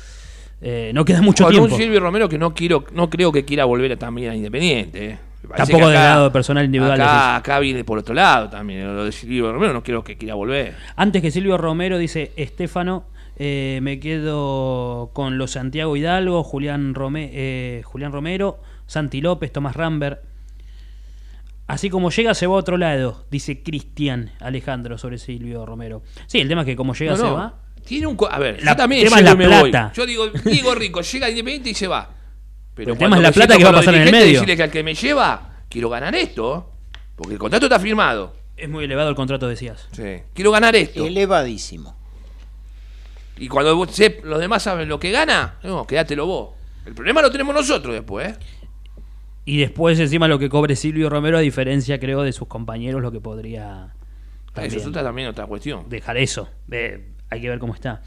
[0.61, 1.75] Eh, no queda mucho Con tiempo.
[1.75, 5.07] un Silvio Romero que no quiero, no creo que quiera volver a también a Independiente.
[5.11, 5.19] eh.
[5.57, 7.01] Tampoco que del lado personal individual.
[7.01, 8.85] Acá, acá viene por otro lado también.
[8.97, 10.75] Lo de Silvio Romero no quiero que quiera volver.
[10.97, 13.05] Antes que Silvio Romero, dice Estefano,
[13.37, 19.77] eh, me quedo con los Santiago Hidalgo, Julián, Rome- eh, Julián Romero, Santi López, Tomás
[19.77, 20.23] Rambert.
[21.67, 26.03] Así como llega, se va a otro lado, dice Cristian Alejandro sobre Silvio Romero.
[26.27, 27.55] Sí, el tema es que como llega, No, se va.
[27.89, 28.17] Tiene un.
[28.17, 29.71] co- A ver, La- yo también tema es llego la me voy.
[29.71, 29.93] plata.
[29.95, 32.11] Yo digo, Diego Rico llega a Independiente y se va.
[32.75, 34.33] Pero El tema es la plata que va a pasar en el medio.
[34.35, 36.73] Decirle que al que me lleva, quiero ganar esto.
[37.17, 38.37] Porque el contrato está firmado.
[38.57, 39.89] Es muy elevado el contrato, decías.
[39.93, 40.23] Sí.
[40.35, 41.05] Quiero ganar esto.
[41.05, 41.97] Elevadísimo.
[43.39, 46.51] Y cuando vos los demás saben lo que gana, no, quédatelo vos.
[46.87, 48.37] El problema lo tenemos nosotros después, ¿eh?
[49.45, 53.11] Y después, encima, lo que cobre Silvio Romero, a diferencia, creo, de sus compañeros, lo
[53.13, 53.95] que podría.
[54.57, 55.89] Eso es otra- también otra cuestión.
[55.89, 56.49] dejar eso.
[56.71, 58.03] Eh, hay que ver cómo está.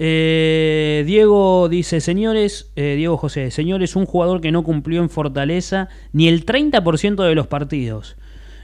[0.00, 5.88] Eh, Diego dice, señores, eh, Diego José, señores, un jugador que no cumplió en Fortaleza
[6.12, 8.16] ni el 30% de los partidos.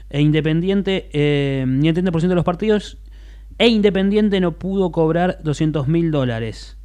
[0.09, 2.97] E Independiente, eh, ni el 30% de los partidos.
[3.57, 6.77] E Independiente no pudo cobrar 200 mil dólares.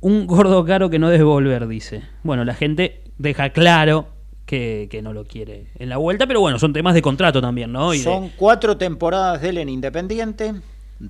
[0.00, 2.02] Un gordo caro que no debe volver, dice.
[2.22, 4.08] Bueno, la gente deja claro
[4.46, 7.72] que, que no lo quiere en la vuelta, pero bueno, son temas de contrato también,
[7.72, 7.92] ¿no?
[7.94, 10.52] Y de- Son cuatro temporadas de él en Independiente,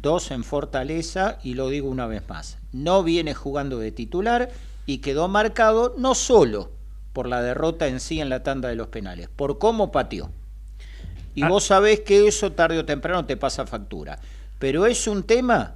[0.03, 4.51] dos en Fortaleza y lo digo una vez más, no viene jugando de titular
[4.87, 6.71] y quedó marcado no solo
[7.13, 10.31] por la derrota en sí en la tanda de los penales, por cómo pateó.
[11.35, 11.49] Y Ah.
[11.49, 14.19] vos sabés que eso tarde o temprano te pasa factura.
[14.59, 15.75] Pero es un tema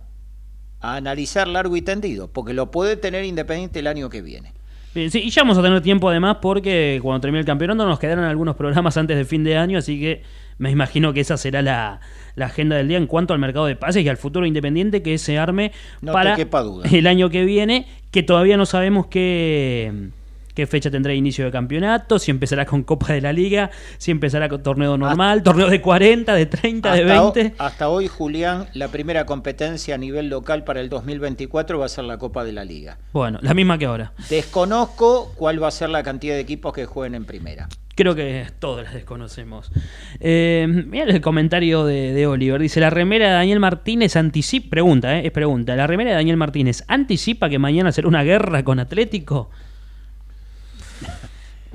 [0.80, 4.52] a analizar largo y tendido, porque lo puede tener Independiente el año que viene.
[4.94, 8.24] Sí, y ya vamos a tener tiempo además porque cuando termine el campeonato nos quedaron
[8.24, 10.22] algunos programas antes de fin de año, así que
[10.58, 12.00] me imagino que esa será la,
[12.34, 15.16] la agenda del día en cuanto al mercado de pases y al futuro independiente que
[15.18, 20.08] se arme No para el año que viene, que todavía no sabemos qué,
[20.54, 24.48] qué fecha tendrá inicio de campeonato, si empezará con Copa de la Liga, si empezará
[24.48, 27.54] con torneo normal, torneo de 40, de 30, de Hasta, ho- 20.
[27.58, 32.04] hasta hoy, Julián, la primera competencia a nivel local para el 2024 va a ser
[32.04, 32.98] la Copa de la Liga.
[33.12, 34.12] Bueno, la misma que ahora.
[34.28, 37.68] Desconozco cuál va a ser la cantidad de equipos que jueguen en primera.
[37.98, 39.72] Creo que todos las desconocemos.
[40.20, 42.60] Eh, mira el comentario de, de Oliver.
[42.60, 44.70] Dice, la remera de Daniel Martínez anticipa...
[44.70, 45.74] Pregunta, eh, es pregunta.
[45.74, 49.50] ¿La remera de Daniel Martínez anticipa que mañana será una guerra con Atlético?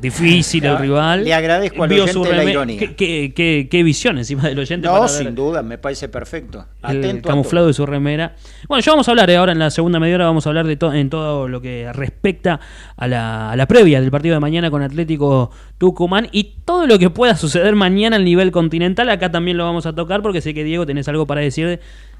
[0.03, 1.23] Difícil el rival.
[1.23, 2.79] le agradezco al Vio oyente su la ironía.
[2.79, 4.85] ¿Qué, qué, qué- qué visión encima del oyente.
[4.87, 6.65] No, para sin ver duda, me parece perfecto.
[6.87, 8.35] El Atento a camuflado de su remera.
[8.67, 10.67] Bueno, ya vamos a hablar eh, ahora en la segunda media hora, vamos a hablar
[10.67, 12.59] de to- en todo lo que respecta
[12.97, 16.99] a la, a la previa del partido de mañana con Atlético Tucumán y todo lo
[16.99, 19.09] que pueda suceder mañana al nivel continental.
[19.09, 21.79] Acá también lo vamos a tocar porque sé que Diego tenés algo para decir de,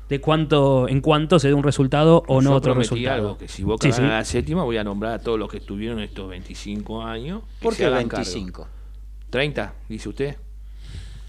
[0.09, 3.15] de cuánto, en cuánto se dé un resultado o no Yo otro resultado.
[3.15, 4.11] algo, que si Boca Sí, gana sí.
[4.11, 7.41] la séptima, voy a nombrar a todos los que estuvieron estos 25 años.
[7.61, 8.23] ¿Por qué hagan cargo.
[8.25, 8.67] 25?
[9.29, 10.37] 30, dice usted.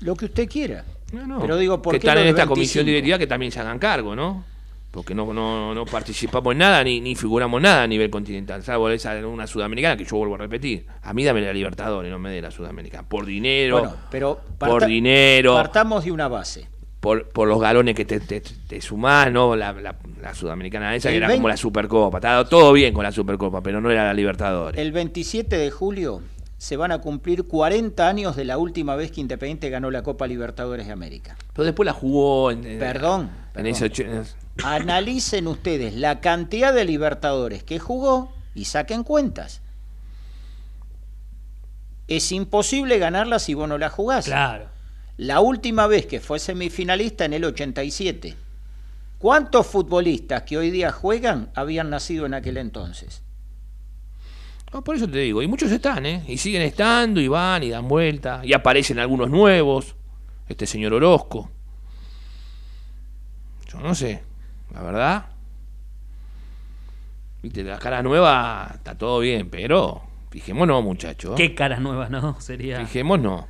[0.00, 0.84] Lo que usted quiera.
[1.12, 1.40] No, no.
[1.40, 2.54] Pero digo, ¿por que qué están en de esta 25?
[2.54, 4.44] comisión directiva que también se hagan cargo, ¿no?
[4.90, 8.88] Porque no, no, no participamos en nada ni, ni figuramos nada a nivel continental, salvo
[8.90, 10.86] esa en una sudamericana que yo vuelvo a repetir.
[11.02, 13.08] A mí dame la Libertadores, no me dé la sudamericana.
[13.08, 16.68] Por dinero, Bueno, pero por dinero, partamos de una base.
[17.04, 19.54] Por, por los galones que te, te, te sumás, ¿no?
[19.54, 22.18] La, la, la sudamericana esa que era 20 como la Supercopa.
[22.18, 24.80] Estaba todo bien con la Supercopa, pero no era la Libertadores.
[24.80, 26.22] El 27 de julio
[26.56, 30.26] se van a cumplir 40 años de la última vez que Independiente ganó la Copa
[30.26, 31.36] Libertadores de América.
[31.52, 33.66] Pero después la jugó en, en- Perdón, En perdón.
[33.70, 34.04] ese ocho-
[34.64, 39.60] Analicen ustedes la cantidad de Libertadores que jugó y saquen cuentas.
[42.08, 44.26] Es imposible ganarla si vos no la jugás.
[44.26, 44.66] Claro.
[45.16, 48.36] La última vez que fue semifinalista en el 87.
[49.18, 53.22] ¿Cuántos futbolistas que hoy día juegan habían nacido en aquel entonces?
[54.82, 56.24] por eso te digo, y muchos están, ¿eh?
[56.26, 59.94] Y siguen estando, y van, y dan vuelta, y aparecen algunos nuevos.
[60.48, 61.48] Este señor Orozco.
[63.68, 64.22] Yo no sé,
[64.72, 65.26] la verdad.
[67.40, 71.34] Viste, la cara nueva está todo bien, pero fijémonos, muchachos.
[71.36, 72.40] ¿Qué caras nuevas, no?
[72.40, 72.84] Sería.
[72.84, 73.44] Fijémonos.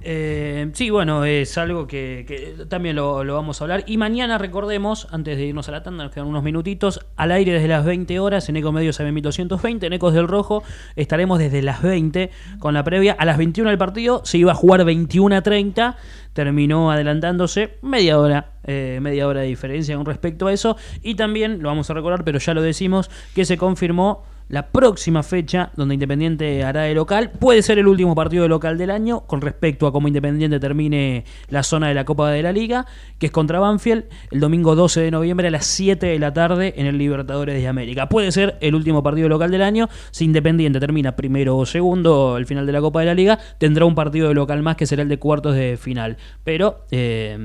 [0.00, 3.84] Eh, sí, bueno, es algo que, también lo, vamos a hablar.
[3.86, 7.52] Y mañana, recordemos, antes de irnos a la tanda, nos quedan unos minutitos, al aire
[7.52, 10.62] desde las 20 horas en Ecomedios AM 1220, en Ecos del Rojo,
[10.94, 12.30] estaremos desde las 20
[12.60, 13.16] con la previa.
[13.18, 15.96] A las 21 del partido se iba a jugar 21 a 30,
[16.32, 20.76] terminó adelantándose media hora, eh, media hora de diferencia con respecto a eso.
[21.02, 25.22] Y también, lo vamos a recordar, pero ya lo decimos, que se confirmó la próxima
[25.22, 27.30] fecha donde Independiente hará de local.
[27.38, 31.24] Puede ser el último partido de local del año con respecto a cómo Independiente termine
[31.48, 32.86] la zona de la Copa de la Liga,
[33.18, 36.74] que es contra Banfield el domingo 12 de noviembre a las 7 de la tarde
[36.76, 38.08] en el Libertadores de América.
[38.08, 39.88] Puede ser el último partido local del año.
[40.10, 43.84] Si Independiente termina primero o segundo el final de la Copa de la Liga, tendrá
[43.84, 46.16] un partido de local más que será el de cuartos de final.
[46.44, 47.38] Pero eh,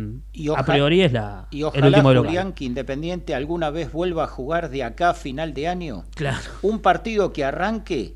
[0.56, 2.54] a priori es la, y ojalá, el último de local.
[2.54, 6.06] que Independiente alguna vez vuelva a jugar de acá a final de año.
[6.16, 6.38] Claro.
[6.62, 8.16] Un partido que arranque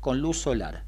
[0.00, 0.84] con luz solar.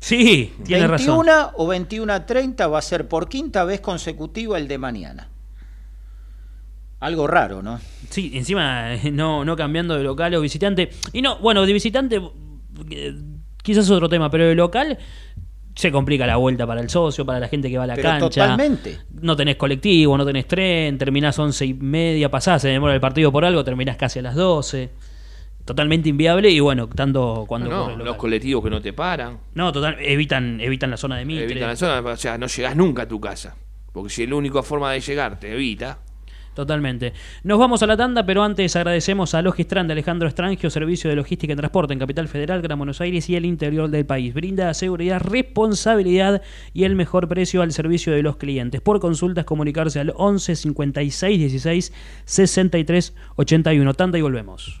[0.00, 1.52] Sí, tiene 21 razón.
[1.56, 5.28] o 21 a 30 va a ser por quinta vez consecutiva el de mañana.
[7.00, 7.80] Algo raro, ¿no?
[8.10, 10.90] Sí, encima no, no cambiando de local o visitante.
[11.12, 12.20] Y no, bueno, de visitante
[12.90, 13.14] eh,
[13.62, 14.98] quizás es otro tema, pero de local
[15.74, 18.28] se complica la vuelta para el socio, para la gente que va a la cancha.
[18.28, 18.98] Totalmente.
[19.20, 23.30] No tenés colectivo, no tenés tren, terminás once y media, pasás, se demora el partido
[23.30, 24.90] por algo, terminás casi a las 12
[25.68, 29.38] totalmente inviable y bueno, tanto cuando no, los colectivos que no te paran.
[29.52, 31.44] No, total, evitan evitan la zona de Mitre.
[31.44, 33.54] Evitan la zona, o sea, no llegas nunca a tu casa,
[33.92, 35.98] porque si es la única forma de llegar te evita.
[36.54, 37.12] Totalmente.
[37.44, 41.16] Nos vamos a la tanda, pero antes agradecemos a Logistran de Alejandro Estrangio, servicio de
[41.16, 44.32] logística y transporte en Capital Federal, Gran Buenos Aires y el interior del país.
[44.34, 48.80] Brinda seguridad, responsabilidad y el mejor precio al servicio de los clientes.
[48.80, 51.92] Por consultas, comunicarse al 11 56 16
[52.24, 53.94] 63 81.
[53.94, 54.80] Tanda y volvemos.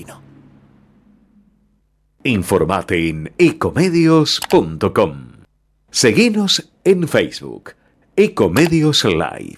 [2.23, 5.27] Informate en ecomedios.com.
[5.89, 7.71] Seguinos en Facebook,
[8.15, 9.57] Ecomedios Live.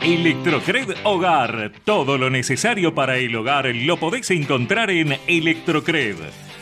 [0.00, 1.72] Electrocred Hogar.
[1.84, 6.16] Todo lo necesario para el hogar lo podéis encontrar en Electrocred.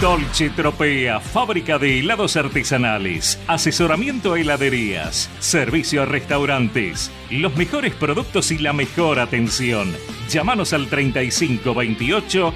[0.00, 8.50] Dolce Tropea, fábrica de helados artesanales, asesoramiento a heladerías, servicio a restaurantes, los mejores productos
[8.50, 9.90] y la mejor atención.
[10.28, 12.52] Llámanos al 3528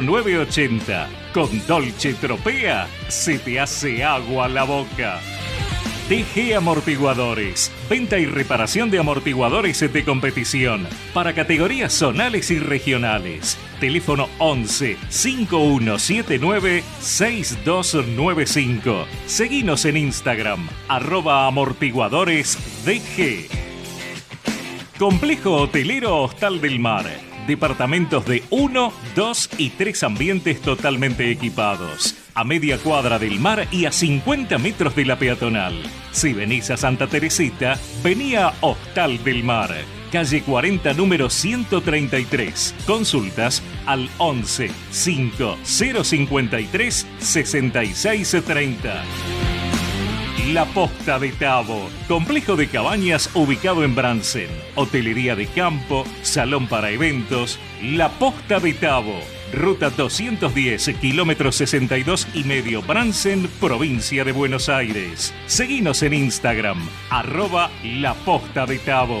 [0.00, 1.08] 0980.
[1.34, 5.20] Con Dolce Tropea se te hace agua la boca.
[6.08, 7.70] DG Amortiguadores.
[7.90, 13.58] Venta y reparación de amortiguadores de competición para categorías zonales y regionales.
[13.80, 19.06] Teléfono 11 5179 6295.
[19.26, 23.48] Seguinos en Instagram, arroba amortiguadores DG.
[24.98, 27.06] Complejo Hotelero Hostal del Mar.
[27.46, 32.16] Departamentos de 1, 2 y 3 ambientes totalmente equipados.
[32.34, 35.74] A media cuadra del mar y a 50 metros de la peatonal.
[36.12, 39.74] Si venís a Santa Teresita, vení a Hostal del Mar.
[40.10, 42.74] Calle 40, número 133.
[42.86, 49.04] Consultas al 11 5 053 6630.
[50.52, 56.90] La Posta de Tabo, complejo de cabañas ubicado en Bransen, hotelería de campo, salón para
[56.90, 59.20] eventos, La Posta de Tabo,
[59.52, 65.34] ruta 210, kilómetro 62 y medio Bransen, provincia de Buenos Aires.
[65.46, 66.78] Seguinos en Instagram,
[67.10, 69.20] arroba La Posta de Tabo.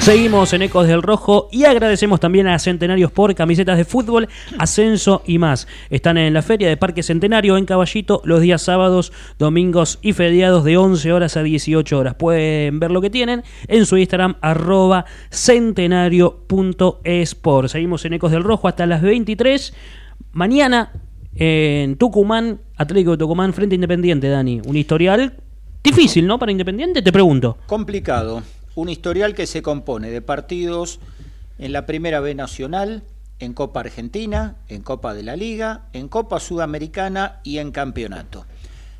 [0.00, 4.26] Seguimos en Ecos del Rojo y agradecemos también a Centenarios por camisetas de fútbol,
[4.58, 5.68] ascenso y más.
[5.90, 10.64] Están en la Feria de Parque Centenario en Caballito los días sábados, domingos y feriados
[10.64, 12.14] de 11 horas a 18 horas.
[12.14, 17.68] Pueden ver lo que tienen en su Instagram arroba centenario.esport.
[17.68, 19.74] Seguimos en Ecos del Rojo hasta las 23.
[20.32, 20.90] Mañana
[21.34, 24.62] en Tucumán, Atlético de Tucumán frente Independiente, Dani.
[24.64, 25.34] Un historial
[25.84, 26.38] difícil, ¿no?
[26.38, 27.58] Para Independiente, te pregunto.
[27.66, 28.42] Complicado.
[28.78, 31.00] Un historial que se compone de partidos
[31.58, 33.02] en la Primera B Nacional,
[33.40, 38.46] en Copa Argentina, en Copa de la Liga, en Copa Sudamericana y en Campeonato.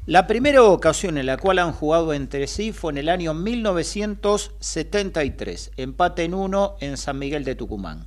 [0.04, 5.70] La primera ocasión en la cual han jugado entre sí fue en el año 1973,
[5.76, 8.04] empate en uno en San Miguel de Tucumán.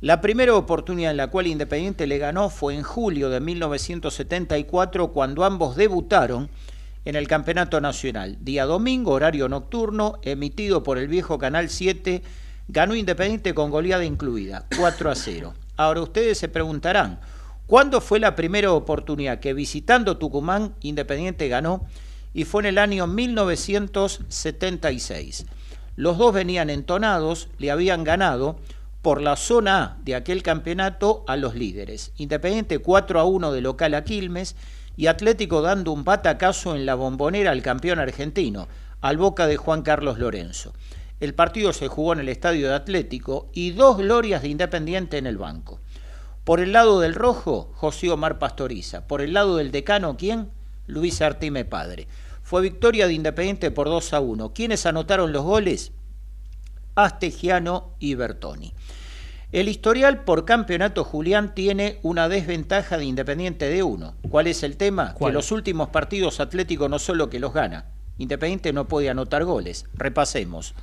[0.00, 5.44] La primera oportunidad en la cual Independiente le ganó fue en julio de 1974, cuando
[5.44, 6.50] ambos debutaron
[7.04, 8.38] en el Campeonato Nacional.
[8.40, 12.22] Día domingo, horario nocturno, emitido por el viejo Canal 7,
[12.68, 15.54] ganó Independiente con goleada incluida, 4 a 0.
[15.76, 17.20] Ahora ustedes se preguntarán,
[17.66, 21.84] ¿cuándo fue la primera oportunidad que visitando Tucumán Independiente ganó?
[22.32, 25.44] Y fue en el año 1976.
[25.96, 28.58] Los dos venían entonados, le habían ganado
[29.02, 32.12] por la zona A de aquel campeonato a los líderes.
[32.16, 34.56] Independiente 4 a 1 de local a Quilmes
[34.96, 38.68] y Atlético dando un batacazo en la bombonera al campeón argentino,
[39.00, 40.72] al boca de Juan Carlos Lorenzo.
[41.20, 45.26] El partido se jugó en el estadio de Atlético y dos glorias de Independiente en
[45.26, 45.80] el banco.
[46.44, 49.06] Por el lado del rojo, José Omar Pastoriza.
[49.06, 50.50] Por el lado del decano, ¿quién?
[50.86, 52.06] Luis Artime Padre.
[52.42, 54.52] Fue victoria de Independiente por 2 a 1.
[54.52, 55.92] ¿Quiénes anotaron los goles?
[56.94, 58.74] Astegiano y Bertoni.
[59.54, 64.16] El historial por campeonato Julián tiene una desventaja de Independiente de uno.
[64.28, 65.14] ¿Cuál es el tema?
[65.14, 65.30] ¿Cuál?
[65.30, 67.84] Que los últimos partidos Atlético no solo que los gana,
[68.18, 69.86] Independiente no puede anotar goles.
[69.94, 70.74] Repasemos.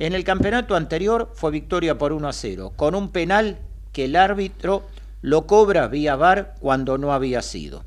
[0.00, 3.60] En el campeonato anterior fue victoria por 1 a 0, con un penal
[3.92, 4.82] que el árbitro
[5.20, 7.84] lo cobra vía VAR cuando no había sido.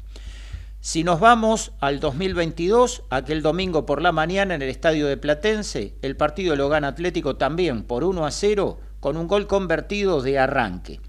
[0.80, 5.96] Si nos vamos al 2022, aquel domingo por la mañana en el estadio de Platense,
[6.02, 10.40] el partido lo gana Atlético también por 1 a 0 con un gol convertido de
[10.40, 11.00] arranque.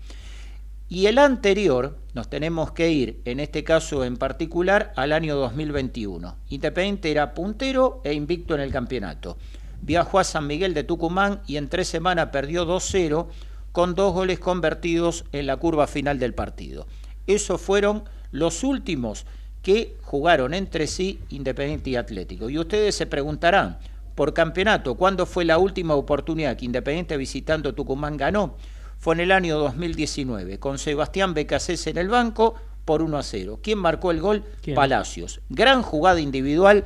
[0.86, 6.36] Y el anterior, nos tenemos que ir, en este caso en particular, al año 2021.
[6.50, 9.38] Independiente era puntero e invicto en el campeonato.
[9.80, 13.28] Viajó a San Miguel de Tucumán y en tres semanas perdió 2-0
[13.72, 16.86] con dos goles convertidos en la curva final del partido.
[17.26, 19.24] Esos fueron los últimos
[19.62, 22.50] que jugaron entre sí Independiente y Atlético.
[22.50, 23.78] Y ustedes se preguntarán,
[24.16, 28.56] por campeonato, ¿cuándo fue la última oportunidad que Independiente visitando Tucumán ganó?
[28.98, 32.54] Fue en el año 2019, con Sebastián Becasés en el banco
[32.86, 33.60] por 1 a 0.
[33.62, 34.42] ¿Quién marcó el gol?
[34.62, 34.74] ¿Quién?
[34.74, 35.42] Palacios.
[35.50, 36.84] Gran jugada individual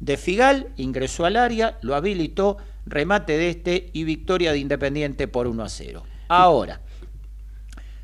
[0.00, 2.56] de Figal, ingresó al área, lo habilitó,
[2.86, 6.02] remate de este y victoria de Independiente por 1 a 0.
[6.28, 6.80] Ahora,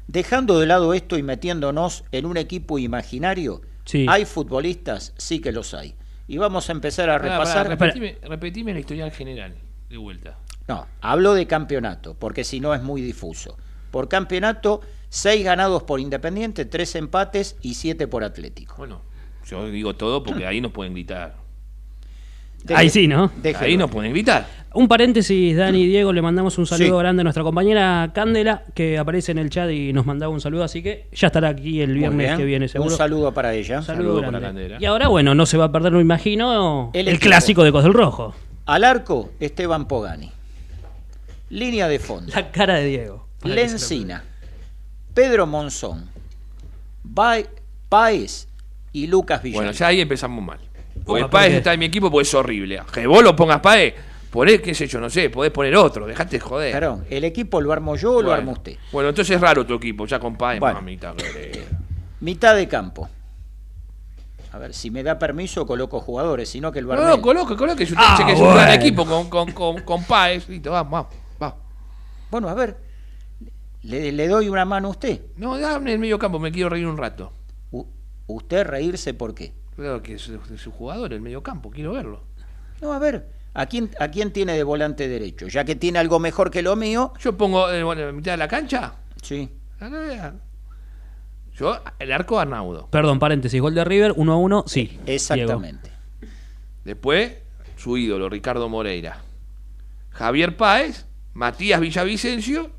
[0.06, 4.04] dejando de lado esto y metiéndonos en un equipo imaginario, Sí.
[4.06, 5.14] ¿hay futbolistas?
[5.16, 5.94] Sí que los hay.
[6.28, 7.68] Y vamos a empezar a repasar.
[7.68, 9.54] repetime, repetime la historial general,
[9.88, 10.38] de vuelta.
[10.66, 13.56] No, hablo de campeonato, porque si no es muy difuso.
[13.92, 18.74] Por campeonato, seis ganados por Independiente, tres empates y siete por Atlético.
[18.76, 19.02] Bueno,
[19.46, 21.45] yo digo todo porque ahí nos pueden gritar.
[22.66, 23.30] Deje- Ahí sí, ¿no?
[23.42, 23.66] déjelo.
[23.66, 24.46] Ahí nos pueden gritar.
[24.74, 26.98] Un paréntesis, Dani y Diego, le mandamos un saludo Sí.
[26.98, 30.64] grande a nuestra compañera Cándela, que aparece en el chat y nos mandaba un saludo,
[30.64, 32.90] así que ya estará aquí el viernes que viene, seguro.
[32.90, 33.78] Un saludo para ella.
[33.78, 34.46] Un saludo Saludo para grande.
[34.62, 34.76] Candela.
[34.78, 37.94] Y ahora, bueno, no se va a perder, me imagino, El clásico de Cos del
[37.94, 38.34] Rojo.
[38.66, 40.30] Al arco, Esteban Pogani.
[41.48, 42.32] Línea de fondo.
[42.34, 43.26] La cara de Diego.
[43.44, 44.24] Lencina,
[45.14, 46.10] Pedro Monzón,
[47.04, 47.38] Ba-
[47.88, 48.48] Páez
[48.92, 49.58] y Lucas Villar.
[49.62, 50.58] Bueno, ya ahí empezamos mal.
[51.06, 51.56] Porque Opa, Páez ¿por qué?
[51.58, 52.82] está en mi equipo porque es horrible.
[52.92, 53.94] Que vos lo pongas Páez,
[54.30, 56.72] poné, qué sé yo, no sé, podés poner otro, dejate de joder.
[56.72, 58.76] Perdón, ¿el equipo lo armo yo o lo arma usted?
[58.92, 60.74] Bueno, entonces es raro tu equipo, ya con Páez, Bueno.
[60.74, 61.14] mamita.
[61.14, 61.64] querida.
[62.20, 63.08] Mitad de campo.
[64.52, 67.08] A ver, si me da permiso coloco jugadores, sino que el No, Barnell.
[67.08, 67.84] no, coloque, coloque.
[67.84, 71.14] Usted Ah, que es un gran equipo con, con, con, con Páez, listo, vamos, vamos,
[71.38, 71.56] vamos.
[72.30, 72.76] Bueno, a ver,
[73.82, 75.20] le, le doy una mano a usted.
[75.36, 77.32] No, dame el medio campo, me quiero reír un rato.
[77.70, 77.86] U-
[78.28, 79.52] usted reírse por qué.
[79.76, 82.22] Creo que es de su jugador, el medio campo, quiero verlo.
[82.80, 85.48] No, a ver, ¿a quién, ¿a quién tiene de volante derecho?
[85.48, 88.38] Ya que tiene algo mejor que lo mío, Yo pongo eh, bueno, en mitad de
[88.38, 88.94] la cancha.
[89.22, 89.50] sí.
[91.54, 92.88] Yo, el arco Arnaudo.
[92.90, 94.86] Perdón, paréntesis, gol de River, 1 a 1, sí.
[94.88, 95.02] Diego.
[95.06, 95.90] Exactamente.
[96.84, 97.32] Después,
[97.76, 99.22] su ídolo, Ricardo Moreira.
[100.10, 102.70] Javier Páez, Matías Villavicencio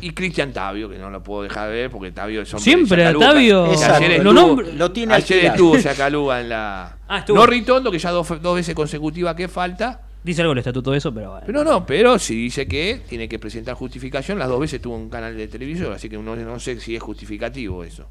[0.00, 2.76] y Cristian Tavio, que no lo puedo dejar de ver porque Tavio es hombre de
[2.76, 3.14] Siempre a.
[3.18, 3.94] Tavio Que Exacto.
[4.04, 6.96] ayer lo estuvo- nombro- Lo tiene Ayer estuvo Yacaluga en la.
[7.08, 7.38] Ah, estuvo.
[7.38, 10.02] No Ritondo, que ya dos, dos veces consecutivas que falta.
[10.22, 11.44] Dice algo el estatuto de eso, pero bueno.
[11.46, 14.38] Pero no, pero sí dice que tiene que presentar justificación.
[14.40, 17.02] Las dos veces tuvo un canal de televisión, así que no, no sé si es
[17.02, 18.08] justificativo eso.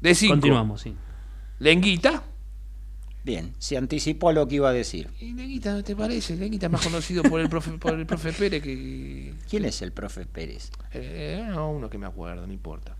[0.00, 0.94] De cinco, Continuamos, sí.
[1.60, 2.22] Lenguita.
[3.22, 5.10] Bien, se anticipó a lo que iba a decir.
[5.20, 6.36] Y Lenguita, ¿no te parece?
[6.36, 9.34] Lenguita es más conocido por el profe, por el profe Pérez que.
[9.48, 10.70] ¿Quién es el profe Pérez?
[10.92, 12.96] Eh, no, uno que me acuerdo, no importa.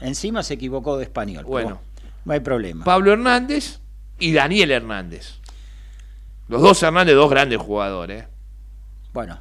[0.00, 1.44] Encima se equivocó de español.
[1.44, 1.80] Bueno.
[2.24, 2.84] no hay problema.
[2.84, 3.80] Pablo Hernández
[4.18, 5.38] y Daniel Hernández.
[6.48, 8.26] Los dos Hernández, dos grandes jugadores.
[9.14, 9.40] Bueno,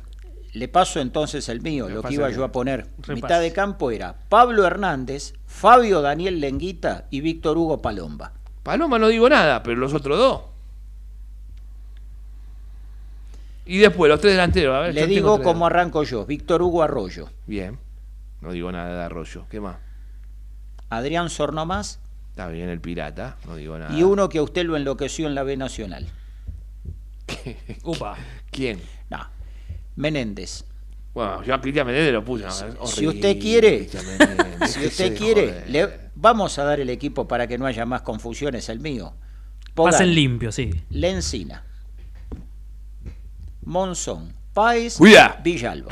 [0.53, 2.87] le paso entonces el mío, lo que iba yo a poner.
[2.97, 3.13] Repase.
[3.13, 8.33] Mitad de campo era Pablo Hernández, Fabio Daniel Lenguita y Víctor Hugo Palomba.
[8.63, 10.41] Paloma no digo nada, pero los otros dos.
[13.65, 14.75] Y después los tres delanteros.
[14.75, 16.25] A ver, Le digo cómo arranco yo.
[16.25, 17.77] Víctor Hugo Arroyo, Bien.
[18.41, 19.45] No digo nada de Arroyo.
[19.49, 19.77] ¿Qué más?
[20.89, 21.99] Adrián Sornomás
[22.31, 23.35] Está bien el pirata.
[23.45, 23.93] No digo nada.
[23.93, 26.07] y uno que a usted lo enloqueció en la B Nacional.
[27.83, 28.17] Upa.
[28.49, 28.81] ¿Quién?
[29.09, 29.19] No,
[29.95, 30.63] Menéndez.
[31.13, 32.45] Bueno, yo a Cristian Menéndez lo puse.
[32.85, 33.89] Si usted quiere,
[34.67, 38.69] si usted quiere, le- vamos a dar el equipo para que no haya más confusiones,
[38.69, 39.13] el mío.
[39.73, 40.71] Pasen limpio, sí.
[40.89, 41.63] Lencina,
[43.63, 44.99] Monzón, Páez.
[45.43, 45.91] Villalba.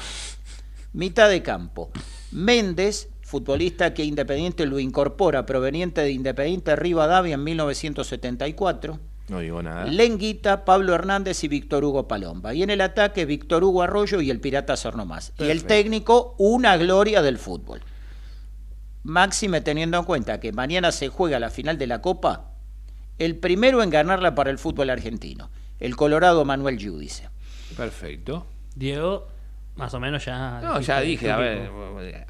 [0.94, 1.92] Mitad de campo,
[2.32, 9.00] Méndez, futbolista que Independiente lo incorpora, proveniente de Independiente Rivadavia en 1974.
[9.30, 9.86] No digo nada.
[9.86, 12.54] Lenguita, Pablo Hernández y Víctor Hugo Palomba.
[12.54, 15.34] Y en el ataque, Víctor Hugo Arroyo y el Pirata Cernomás.
[15.38, 17.82] Y el técnico, una gloria del fútbol.
[19.04, 22.52] Máxime teniendo en cuenta que mañana se juega la final de la Copa,
[23.18, 25.50] el primero en ganarla para el fútbol argentino,
[25.80, 27.30] el Colorado Manuel Giudice.
[27.78, 28.46] Perfecto.
[28.76, 29.28] Diego,
[29.76, 30.60] más o menos ya.
[30.62, 31.72] No, dijiste ya dije, a ver.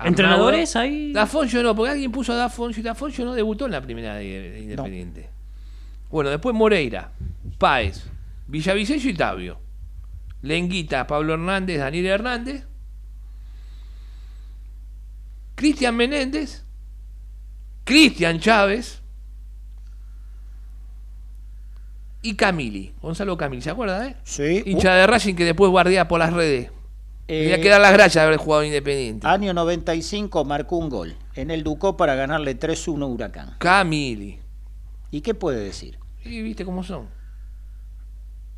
[0.04, 1.14] ¿Entrenadores ahí?
[1.14, 4.52] Dafonso no, porque alguien puso a Dafonso y Dafonso no debutó en la primera de,
[4.52, 5.39] de Independiente.
[6.10, 7.12] Bueno, después Moreira,
[7.58, 8.04] Páez,
[8.48, 9.60] Villavicencio y Tabio.
[10.42, 12.66] Lenguita, Pablo Hernández, Daniel Hernández.
[15.56, 16.64] Cristian Menéndez.
[17.84, 19.02] Cristian Chávez.
[22.22, 24.16] Y Camili, Gonzalo Camili, ¿se acuerda, eh?
[24.24, 24.64] Sí.
[24.66, 26.70] Hincha de Racing que después guardea por las redes.
[27.28, 29.28] Eh, Tenía que dar las gracias de haber jugado Independiente.
[29.28, 33.56] Año 95 marcó un gol en el Ducó para ganarle 3-1 a Huracán.
[33.60, 34.40] Camili.
[35.12, 35.98] ¿Y qué puede decir?
[36.24, 37.08] Y viste cómo son.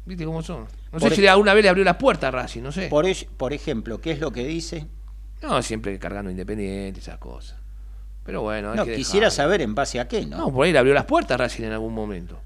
[0.06, 0.64] Viste cómo son.
[0.91, 2.88] No Por sé si alguna vez le abrió las puertas a Racing, no sé.
[2.88, 3.06] Por,
[3.38, 4.88] por ejemplo, ¿qué es lo que dice?
[5.41, 7.58] No, siempre cargando Independiente, esas cosas.
[8.26, 9.43] Pero bueno, hay No, que quisiera dejarlo.
[9.43, 10.38] saber en base a qué, ¿no?
[10.38, 12.39] No, por ahí le abrió las puertas a Racing en algún momento.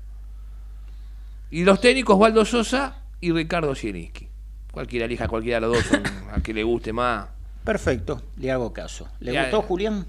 [1.51, 4.27] Y los técnicos, Waldo Sosa y Ricardo Zielinski.
[4.71, 6.03] Cualquiera elija cualquiera de los dos, son
[6.33, 7.27] a que le guste más.
[7.63, 9.07] Perfecto, le hago caso.
[9.19, 9.61] ¿Le Ya, gustó.
[9.63, 10.05] Julián?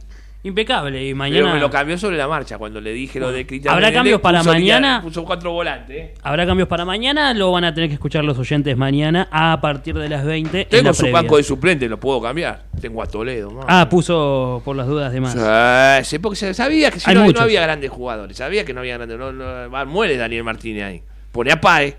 [0.46, 1.02] Impecable.
[1.02, 1.54] Y Pero mañana.
[1.54, 3.74] me lo cambió sobre la marcha cuando le dije lo de Cristian.
[3.74, 5.00] ¿Habrá Menéndez, cambios para puso mañana?
[5.02, 5.96] Puso cuatro volantes.
[5.96, 6.14] ¿eh?
[6.22, 7.34] ¿Habrá cambios para mañana?
[7.34, 10.60] Lo van a tener que escuchar los oyentes mañana a partir de las 20.
[10.60, 11.20] en Tengo la su previa.
[11.20, 12.62] banco de suplente, lo puedo cambiar.
[12.80, 13.50] Tengo a Toledo.
[13.50, 13.64] más.
[13.66, 16.06] Ah, puso por las dudas de más.
[16.06, 18.36] Sí, porque se sabía que si no, no había grandes jugadores.
[18.36, 19.18] Sabía que no había grandes.
[19.18, 21.02] No, muere Daniel Martínez ahí.
[21.32, 21.96] Pone a Pae.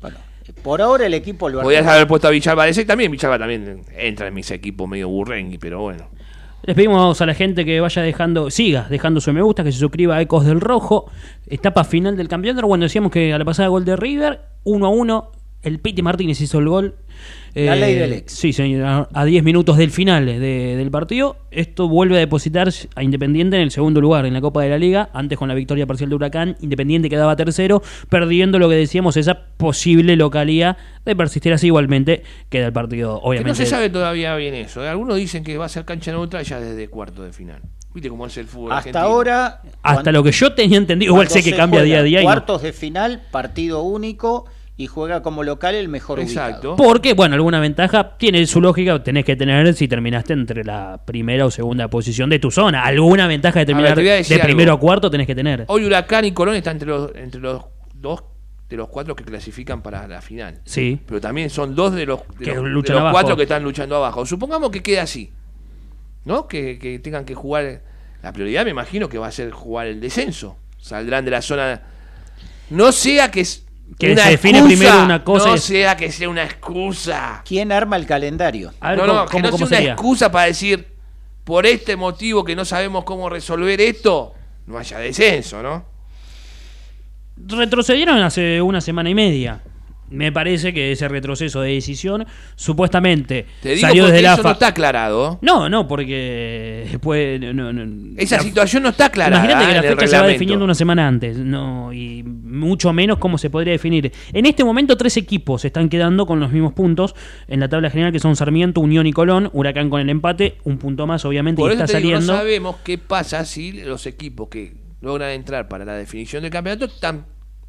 [0.00, 0.16] Bueno,
[0.64, 2.66] por ahora el equipo lo Podías haber puesto a Villalba.
[2.66, 6.08] Ese también, Villalba también entra en mis equipos medio burrengui, pero bueno.
[6.62, 9.78] Les pedimos a la gente que vaya dejando, siga dejando su me gusta, que se
[9.78, 11.10] suscriba a Ecos del Rojo.
[11.46, 12.66] Etapa final del campeonato.
[12.66, 15.32] Bueno, decíamos que a la pasada gol de River, 1 a 1.
[15.66, 16.94] El Piti Martínez hizo el gol.
[17.54, 18.32] La ley del ex.
[18.34, 19.08] Sí, señor.
[19.12, 20.38] A 10 minutos del final de-
[20.76, 21.38] del partido.
[21.50, 24.78] Esto vuelve a depositar a Independiente en el segundo lugar en la Copa de la
[24.78, 25.08] Liga.
[25.12, 29.46] Antes con la victoria parcial de Huracán, Independiente quedaba tercero, perdiendo lo que decíamos, esa
[29.56, 31.66] posible localía de persistir así.
[31.66, 33.48] Igualmente queda el partido, Que obviamente.
[33.48, 34.84] no se sabe todavía bien eso.
[34.84, 34.88] ¿eh?
[34.88, 37.60] Algunos dicen que va a ser cancha neutral ya desde cuarto de final.
[37.94, 39.04] ¿Viste cómo es el fútbol Hasta argentino?
[39.06, 39.46] ahora.
[39.82, 42.20] Hasta cuando- lo que yo tenía entendido, igual sé que se cambia día a día.
[42.20, 44.44] y no- Cuartos de final, partido único
[44.78, 46.72] y juega como local el mejor Exacto.
[46.74, 46.76] ubicado.
[46.88, 51.46] Porque, bueno, alguna ventaja tiene su lógica, tenés que tener si terminaste entre la primera
[51.46, 52.84] o segunda posición de tu zona.
[52.84, 54.78] Alguna ventaja de terminar de primero algo.
[54.78, 55.64] a cuarto tenés que tener.
[55.68, 57.64] Hoy Huracán y Colón están entre los, entre los
[57.94, 58.22] dos
[58.68, 60.60] de los cuatro que clasifican para la final.
[60.64, 61.00] Sí.
[61.06, 64.26] Pero también son dos de los, de Que los- de cuatro que están luchando abajo.
[64.26, 65.32] Supongamos que quede así.
[66.24, 66.48] ¿No?
[66.48, 67.80] Que, que tengan que jugar.
[68.22, 70.56] La prioridad me imagino que va a ser jugar el descenso.
[70.78, 71.82] Saldrán de la zona.
[72.70, 73.46] No sea que
[73.98, 77.42] Que una se define excusa, primero una cosa No sea que sea una excusa.
[77.46, 78.72] ¿Quién arma el calendario?
[78.82, 79.92] Ver no, cómo, no, que no cómo sea una sería.
[79.92, 80.86] excusa para decir,
[81.44, 84.34] por este motivo que no sabemos cómo resolver esto,
[84.66, 85.86] no haya descenso, ¿no?
[87.36, 89.62] Retrocedieron hace una semana y media.
[90.10, 94.50] Me parece que ese retroceso de decisión, supuestamente, Te digo salió desde la eso no
[94.52, 95.38] está aclarado.
[95.42, 97.40] No, no, porque después.
[97.40, 99.36] No, no, Esa la- situación no está aclarada.
[99.44, 100.32] Imagínate que la en el fecha se va reglamento.
[100.32, 104.12] definiendo una semana antes, no, y mucho menos cómo se podría definir.
[104.32, 107.14] En este momento tres equipos se están quedando con los mismos puntos
[107.48, 110.78] en la tabla general que son Sarmiento, Unión y Colón, Huracán con el empate, un
[110.78, 112.32] punto más obviamente Por y eso está te digo, saliendo.
[112.32, 116.86] no sabemos qué pasa si los equipos que logran entrar para la definición del campeonato
[116.86, 117.26] están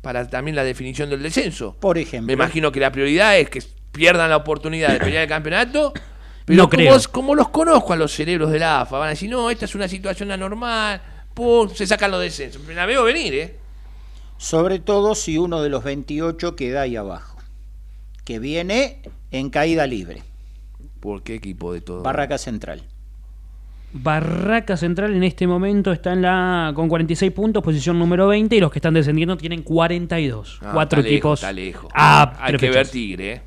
[0.08, 1.76] para también la definición del descenso.
[1.82, 2.28] Por ejemplo.
[2.28, 5.92] Me imagino que la prioridad es que pierdan la oportunidad de pelear el campeonato.
[6.46, 6.98] Pero No como, creo.
[7.12, 9.76] como los conozco a los cerebros de la AFA, van a decir, no, esta es
[9.76, 11.02] una situación anormal,
[11.34, 12.62] pum, se sacan los descensos.
[12.70, 13.56] La veo venir, ¿eh?
[14.38, 17.38] Sobre todo si uno de los 28 queda ahí abajo.
[18.24, 19.02] Que viene
[19.32, 20.24] en caída libre.
[21.02, 22.02] ¿Por qué equipo de todo?
[22.04, 22.82] Barraca Central.
[24.02, 28.60] Barraca Central en este momento está en la con 46 puntos, posición número 20, y
[28.60, 30.60] los que están descendiendo tienen 42.
[30.62, 31.40] Ah, Cuatro está lejos, equipos.
[31.40, 31.92] está lejos.
[31.96, 32.88] Ah, Hay que ver.
[32.88, 33.42] Tigre, ¿eh?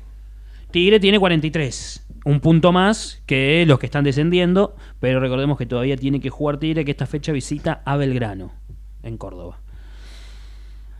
[0.71, 2.07] Tigre tiene 43.
[2.23, 6.57] Un punto más que los que están descendiendo, pero recordemos que todavía tiene que jugar
[6.59, 8.53] Tigre, que esta fecha visita a Belgrano,
[9.03, 9.57] en Córdoba.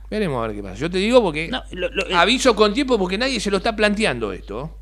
[0.10, 0.76] Veremos a ver qué pasa.
[0.76, 3.58] Yo te digo porque No, lo- lo- eh, aviso con tiempo porque nadie se lo
[3.58, 4.78] está planteando esto.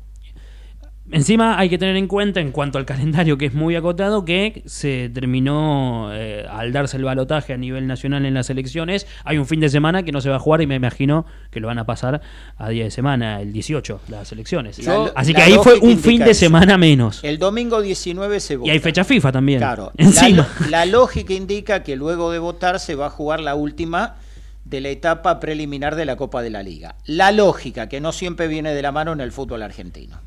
[1.12, 4.62] Encima hay que tener en cuenta, en cuanto al calendario que es muy acotado, que
[4.66, 9.06] se terminó eh, al darse el balotaje a nivel nacional en las elecciones.
[9.24, 11.60] Hay un fin de semana que no se va a jugar y me imagino que
[11.60, 12.20] lo van a pasar
[12.56, 14.80] a día de semana, el 18, las elecciones.
[15.14, 16.40] Así que ahí fue un fin de eso.
[16.40, 17.20] semana menos.
[17.22, 18.68] El domingo 19 se vota.
[18.68, 19.58] Y hay fecha FIFA también.
[19.58, 19.92] Claro.
[19.96, 20.48] Encima.
[20.60, 24.16] La, la lógica indica que luego de votar se va a jugar la última
[24.64, 26.94] de la etapa preliminar de la Copa de la Liga.
[27.04, 30.20] La lógica, que no siempre viene de la mano en el fútbol argentino.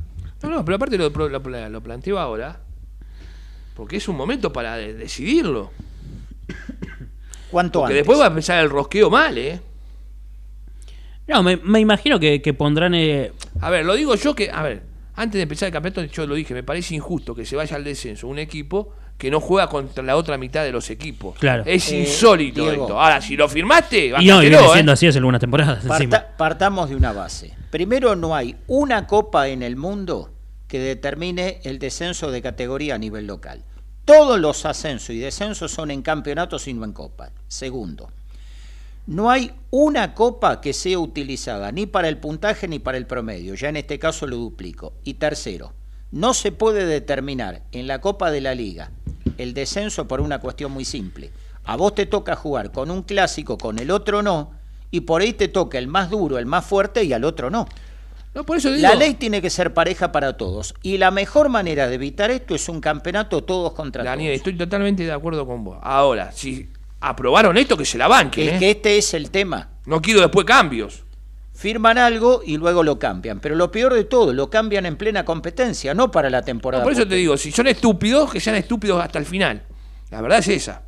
[0.43, 2.59] No, no, pero aparte lo, lo, lo- lo planteo ahora.
[3.75, 5.71] Porque es un momento para de- decidirlo.
[7.49, 7.97] ¿Cuánto Porque antes?
[8.05, 9.59] después va a empezar el rosqueo mal, ¿eh?
[11.27, 12.93] No, me, me imagino que, que pondrán.
[12.95, 13.31] eh,
[13.61, 14.83] A ver, lo digo yo que, a ver,
[15.15, 17.83] antes de empezar el campeonato, yo lo dije, me parece injusto que se vaya al
[17.83, 21.37] descenso un equipo que no juega contra la otra mitad de los equipos.
[21.39, 21.63] Claro.
[21.65, 22.99] Es Eh, insólito esto.
[22.99, 24.59] Ahora, si lo firmaste, y no, viene ¿eh?
[24.73, 25.85] siendo así hace algunas temporadas.
[25.85, 27.53] Parta- partamos de una base.
[27.69, 30.32] Primero, no hay una copa en el mundo
[30.73, 33.63] que determine el descenso de categoría a nivel local.
[34.05, 37.29] Todos los ascensos y descensos son en campeonatos y no en copas.
[37.47, 38.09] Segundo,
[39.05, 43.53] no hay una copa que sea utilizada ni para el puntaje ni para el promedio.
[43.53, 44.93] Ya en este caso lo duplico.
[45.03, 45.73] Y tercero,
[46.11, 48.89] no se puede determinar en la Copa de la Liga
[49.37, 51.29] el descenso por una cuestión muy simple.
[51.65, 54.53] A vos te toca jugar con un clásico, con el otro no,
[54.89, 57.67] y por ahí te toca el más duro, el más fuerte y al otro no.
[58.35, 60.73] No, por eso digo, La ley tiene que ser pareja para todos.
[60.81, 64.37] Y la mejor manera de evitar esto es un campeonato todos contra Daniel, todos.
[64.37, 65.77] estoy totalmente de acuerdo con vos.
[65.83, 66.67] Ahora, si
[66.99, 68.59] aprobaron esto, que se la banquen, Es ¿eh?
[68.59, 69.69] que este es el tema.
[69.85, 71.03] No quiero después cambios.
[71.53, 73.39] Firman algo y luego lo cambian.
[73.39, 76.83] Pero lo peor de todo, lo cambian en plena competencia, no para la No, temporada.
[76.83, 79.61] por eso te digo, si son estúpidos, que sean estúpidos hasta el final.
[80.09, 80.81] La verdad es esa.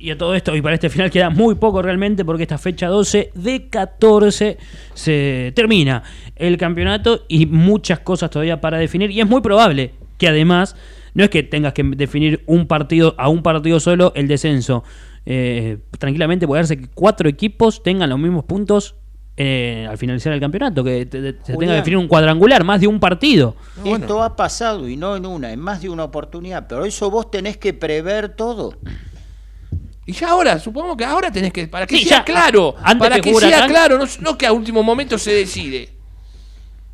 [0.00, 2.86] Y a todo esto, y para este final queda muy poco realmente, porque esta fecha
[2.86, 4.56] 12 de 14
[4.94, 6.04] se termina
[6.36, 9.10] el campeonato y muchas cosas todavía para definir.
[9.10, 10.76] Y es muy probable que además,
[11.14, 14.84] no es que tengas que definir un partido a un partido solo el descenso.
[15.26, 18.94] Eh, tranquilamente puede darse que cuatro equipos tengan los mismos puntos
[19.36, 22.80] eh, al finalizar el campeonato, que te- te- se tenga que definir un cuadrangular, más
[22.80, 23.54] de un partido.
[23.76, 24.04] No, bueno.
[24.04, 26.66] Esto ha pasado y no en una, en más de una oportunidad.
[26.68, 28.74] Pero eso vos tenés que prever todo.
[30.08, 31.68] Y ya ahora, supongo que ahora tenés que.
[31.68, 32.74] Para que Sí, sea ya, claro.
[32.82, 35.90] antes para que sea claro, no, no que a último momento se decide.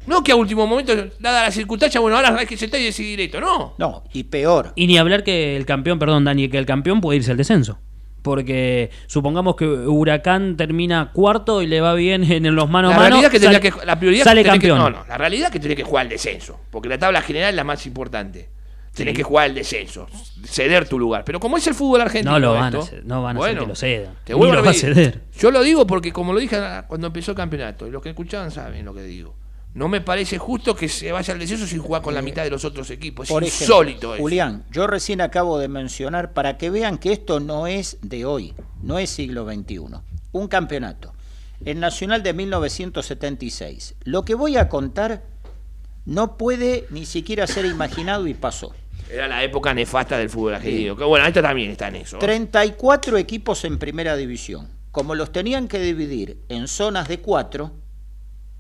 [0.09, 3.21] No que a último momento, dada la circunstancia, bueno, ahora hay que sentar y decidir
[3.21, 3.41] esto.
[3.41, 3.75] No.
[3.79, 4.73] No, y peor.
[4.75, 7.79] Y ni hablar que el campeón, perdón, Dani, que el campeón puede irse al descenso.
[8.21, 12.99] Porque supongamos que Huracán termina cuarto y le va bien en los manos la a
[12.99, 13.11] mano.
[13.21, 13.73] realidad que sale- que.
[13.87, 14.93] La prioridad sale que tenés que- campeón.
[14.93, 15.07] no, no.
[15.07, 16.59] La realidad es que tenés que jugar el descenso.
[16.73, 18.49] Porque la tabla general es la más importante.
[18.95, 20.07] Tenés que jugar el descenso.
[20.45, 21.25] Ceder tu lugar.
[21.25, 22.33] Pero como es el fútbol argentino.
[22.33, 24.15] No lo van a hacer, no van a hacer que lo cedan.
[24.25, 25.21] Te vuelvo lo a ceder.
[25.39, 28.51] Yo lo digo porque, como lo dije cuando empezó el campeonato, y los que escuchaban
[28.51, 29.35] saben lo que digo.
[29.75, 32.51] No me parece justo que se vaya al descenso sin jugar con la mitad de
[32.51, 33.25] los otros equipos.
[33.25, 34.23] Es Por ejemplo, insólito eso.
[34.23, 38.55] Julián, yo recién acabo de mencionar para que vean que esto no es de hoy,
[38.83, 39.81] no es siglo XXI.
[40.31, 41.13] Un campeonato.
[41.65, 43.97] El Nacional de 1976.
[44.05, 45.25] Lo que voy a contar
[46.05, 48.73] no puede ni siquiera ser imaginado y pasó.
[49.15, 50.97] Era la época nefasta del fútbol argentino.
[50.97, 52.19] Que bueno, esta también está en eso.
[52.19, 54.69] 34 equipos en primera división.
[54.91, 57.73] Como los tenían que dividir en zonas de cuatro,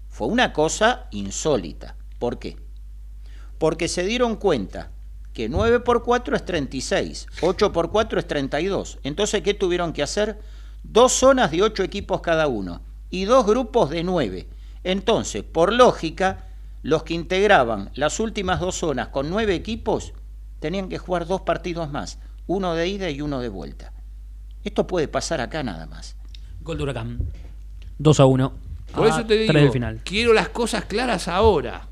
[0.09, 1.96] fue una cosa insólita.
[2.20, 2.57] ¿Por qué?
[3.59, 4.92] Porque se dieron cuenta
[5.32, 9.00] que 9 por 4 es 36, 8 por 4 es 32.
[9.02, 10.38] Entonces, ¿qué tuvieron que hacer?
[10.84, 14.48] Dos zonas de 8 equipos cada uno y dos grupos de 9.
[14.84, 16.46] Entonces, por lógica,
[16.82, 20.12] los que integraban las últimas dos zonas con 9 equipos
[20.64, 23.92] tenían que jugar dos partidos más, uno de ida y uno de vuelta.
[24.64, 26.16] Esto puede pasar acá nada más.
[26.62, 27.18] Gol de Huracán.
[27.98, 28.52] 2 a 1.
[28.94, 30.00] Por eso te digo, final.
[30.02, 31.86] quiero las cosas claras ahora.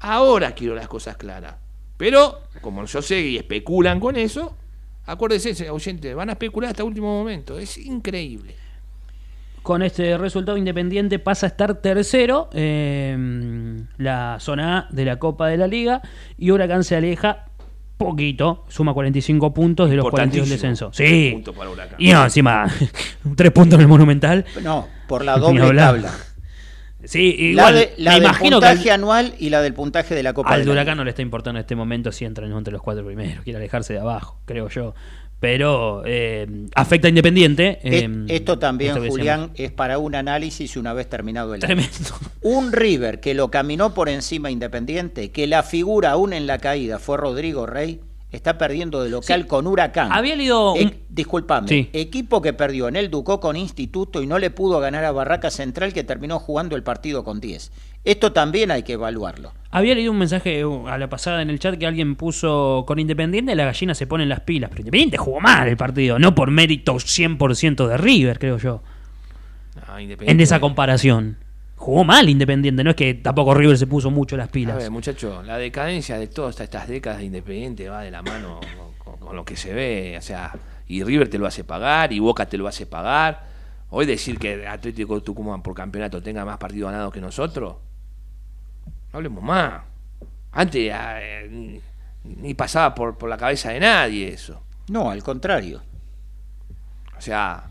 [0.00, 1.54] Ahora quiero las cosas claras.
[1.96, 4.54] Pero, como yo sé y especulan con eso,
[5.06, 7.58] acuérdense, oyente, van a especular hasta último momento.
[7.58, 8.56] Es increíble.
[9.62, 15.48] Con este resultado, Independiente pasa a estar tercero en la zona A de la Copa
[15.48, 16.02] de la Liga
[16.36, 17.46] y Huracán se aleja
[17.96, 20.90] poquito, suma 45 puntos de los 42 del descenso.
[20.92, 21.42] Sí.
[21.98, 22.66] Y no, encima,
[23.36, 24.44] tres puntos en el Monumental.
[24.62, 26.12] No, por la doble tabla.
[27.04, 29.74] Sí, La, igual, de- la me del imagino que puntaje al, anual y la del
[29.74, 32.24] puntaje de la Copa al la Huracán no le está importando en este momento si
[32.24, 33.44] entran entre los cuatro primeros.
[33.44, 34.94] Quiere alejarse de abajo, creo yo.
[35.40, 37.78] Pero eh, afecta a Independiente.
[37.82, 41.66] Et- eh, Esto también, esto Julián, es para un análisis una vez terminado el año.
[41.66, 42.10] Tremendo.
[42.40, 46.98] Un River que lo caminó por encima Independiente, que la figura aún en la caída
[46.98, 48.00] fue Rodrigo Rey,
[48.32, 49.46] está perdiendo de local Sí.
[49.48, 50.10] con Huracán.
[50.12, 51.90] Había leído E- un- disculpame, Sí.
[51.92, 55.50] equipo que perdió en el Ducó con Instituto y no le pudo ganar a Barraca
[55.50, 57.70] Central que terminó jugando el partido con 10.
[58.04, 59.52] Esto también hay que evaluarlo.
[59.70, 62.98] Había leído un mensaje uh, a la pasada en el chat que alguien puso con
[62.98, 66.34] Independiente la gallina se pone en las pilas, pero Independiente jugó mal el partido, no
[66.34, 68.82] por mérito 100% de River, creo yo.
[69.88, 71.38] Ah, En esa comparación.
[71.76, 74.76] Jugó mal Independiente, no es que tampoco River se puso mucho las A pilas.
[74.76, 78.60] ver, muchacho, la decadencia de todas estas décadas de Independiente va de la mano
[79.02, 80.14] con, con- con lo que se ve.
[80.18, 80.52] O sea,
[80.86, 83.52] y River te lo hace pagar, y Boca te lo hace pagar.
[83.90, 87.76] Hoy decir que Atlético Tucumán por campeonato tenga más partidos ganados que nosotros,
[89.14, 89.80] no hablemos más.
[90.50, 91.80] Antes ah, eh, ni,
[92.24, 94.60] ni pasaba por, por la cabeza de nadie eso.
[94.88, 95.80] No, al contrario.
[97.16, 97.62] O sea,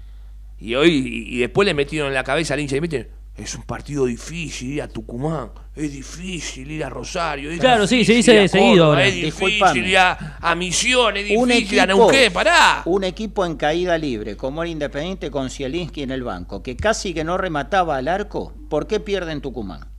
[0.58, 3.64] y hoy, y, después le metieron en la cabeza al hincha y meten, es un
[3.64, 8.16] partido difícil ir a Tucumán, es difícil ir a Rosario, es Claro, sí, se difícil
[8.16, 9.06] dice ir a seguido ahora.
[9.06, 12.84] es difícil ir a, a Misiones, es Un difícil a equipo, Neuquén, pará.
[12.86, 17.14] un equipo en caída libre, como era Independiente con Zielinski en el banco, que casi
[17.14, 19.93] que no remataba al arco, ¿por qué pierde en Tucumán?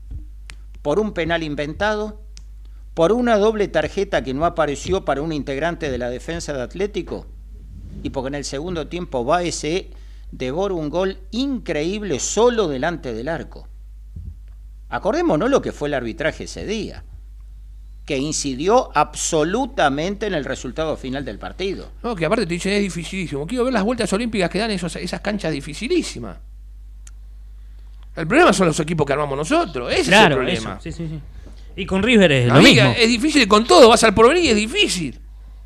[0.85, 2.21] ¿Por un penal inventado?
[2.93, 7.27] ¿Por una doble tarjeta que no apareció para un integrante de la defensa de Atlético?
[8.03, 9.89] Y porque en el segundo tiempo va ese
[10.31, 13.67] devora un gol increíble solo delante del arco.
[14.91, 17.03] Acordémonos lo que fue el arbitraje ese día,
[18.05, 21.93] que incidió absolutamente en el resultado final del partido.
[22.03, 23.47] No, que aparte te dicen es dificilísimo.
[23.47, 26.37] Quiero ver las vueltas olímpicas que dan esas canchas dificilísimas.
[28.17, 30.81] El problema son los equipos que armamos nosotros, ese claro, es el problema.
[30.81, 31.21] Sí, sí, sí.
[31.77, 33.03] Y con River es lo Amiga, mismo.
[33.03, 35.21] es difícil con todo, vas al porvenir y es difícil.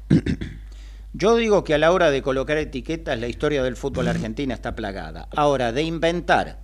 [1.12, 4.74] Yo digo que a la hora de colocar etiquetas la historia del fútbol argentino está
[4.76, 5.28] plagada.
[5.36, 6.60] Ahora, de inventar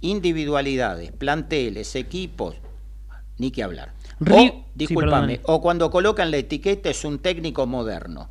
[0.00, 2.56] individualidades, planteles, equipos,
[3.38, 3.94] ni que hablar.
[4.30, 8.28] O, discúlpame, o cuando colocan la etiqueta es un técnico moderno.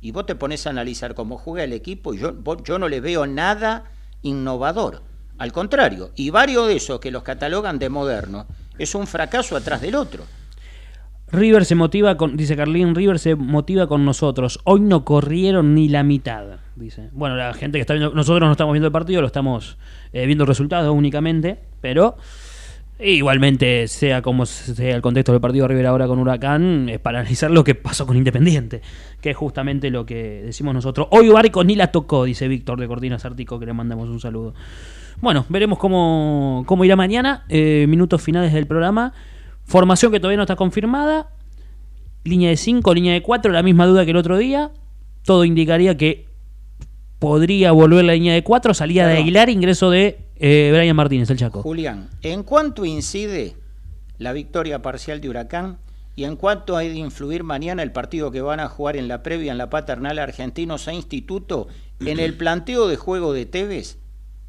[0.00, 2.88] Y vos te pones a analizar cómo juega el equipo y yo, vos- yo no
[2.88, 3.84] le veo nada
[4.22, 5.02] innovador.
[5.38, 8.46] Al contrario, y varios de esos que los catalogan de modernos,
[8.78, 10.24] es un fracaso atrás del otro.
[11.30, 14.60] River se motiva con, dice Carlín, River se motiva con nosotros.
[14.64, 17.10] Hoy no corrieron ni la mitad, dice.
[17.12, 19.76] Bueno, la gente que está viendo, nosotros no estamos viendo el partido, lo estamos
[20.12, 22.16] eh, viendo el resultado únicamente, pero
[22.98, 27.20] igualmente, sea como sea el contexto del partido de River ahora con Huracán, es para
[27.20, 28.80] analizar lo que pasó con Independiente,
[29.20, 31.08] que es justamente lo que decimos nosotros.
[31.10, 34.54] Hoy Barcos ni la tocó, dice Víctor de Cortinas Ártico, que le mandamos un saludo.
[35.20, 39.12] Bueno, veremos cómo, cómo irá mañana, eh, minutos finales del programa.
[39.64, 41.30] Formación que todavía no está confirmada.
[42.24, 44.70] Línea de 5, línea de 4, la misma duda que el otro día.
[45.24, 46.26] Todo indicaría que
[47.18, 49.18] podría volver la línea de 4, salida de.
[49.18, 51.62] Aguilar, ingreso de eh, Brian Martínez, el Chaco.
[51.62, 53.56] Julián, ¿en cuánto incide
[54.18, 55.78] la victoria parcial de Huracán
[56.14, 59.22] y en cuánto hay de influir mañana el partido que van a jugar en la
[59.22, 61.68] previa en la paternal Argentinos e Instituto
[62.00, 63.98] en el planteo de juego de Tevez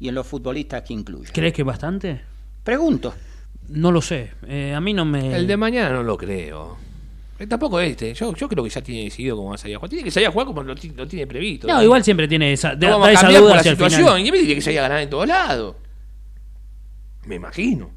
[0.00, 1.30] y en los futbolistas que incluye?
[1.32, 2.20] ¿Crees que bastante?
[2.64, 3.14] Pregunto.
[3.68, 4.32] No lo sé.
[4.48, 5.36] Eh, a mí no me.
[5.36, 6.76] El de mañana no lo creo.
[7.38, 8.12] Eh, Tampoco este.
[8.14, 9.88] Yo, yo creo que ya tiene decidido cómo va a salir a jugar.
[9.90, 11.68] Tiene que salir a jugar como lo, ti- lo tiene previsto.
[11.68, 13.60] No, igual siempre tiene esa, No da- vamos da a esa cambiar duda por la
[13.60, 13.90] hacia el final.
[13.90, 14.18] situación.
[14.18, 15.76] Independiente tiene que salir a ganar en todos lados.
[17.26, 17.90] Me imagino.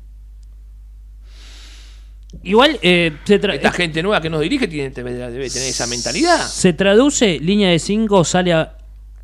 [2.44, 5.86] Igual eh, se, tra- Esta gente nueva que nos dirige tiene, debe, debe tener esa
[5.88, 6.40] mentalidad.
[6.48, 8.78] se traduce, línea de 5 sale a,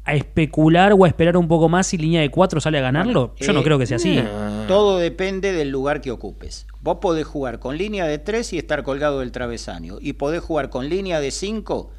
[0.09, 3.35] a especular o a esperar un poco más y línea de 4 sale a ganarlo.
[3.39, 4.17] Yo no creo que sea así.
[4.17, 4.65] Ah.
[4.67, 6.65] Todo depende del lugar que ocupes.
[6.81, 9.97] Vos podés jugar con línea de 3 y estar colgado del travesaño.
[10.01, 11.91] Y podés jugar con línea de 5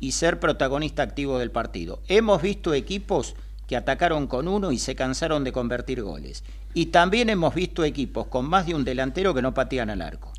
[0.00, 2.00] y ser protagonista activo del partido.
[2.08, 3.34] Hemos visto equipos
[3.66, 6.44] que atacaron con uno y se cansaron de convertir goles.
[6.74, 10.32] Y también hemos visto equipos con más de un delantero que no patean al arco.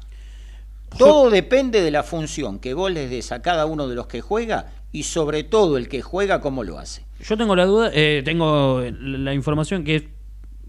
[0.98, 4.22] Todo depende de la función que vos les des a cada uno de los que
[4.22, 7.04] juega y sobre todo el que juega cómo lo hace.
[7.22, 10.10] Yo tengo la duda, eh, tengo la información que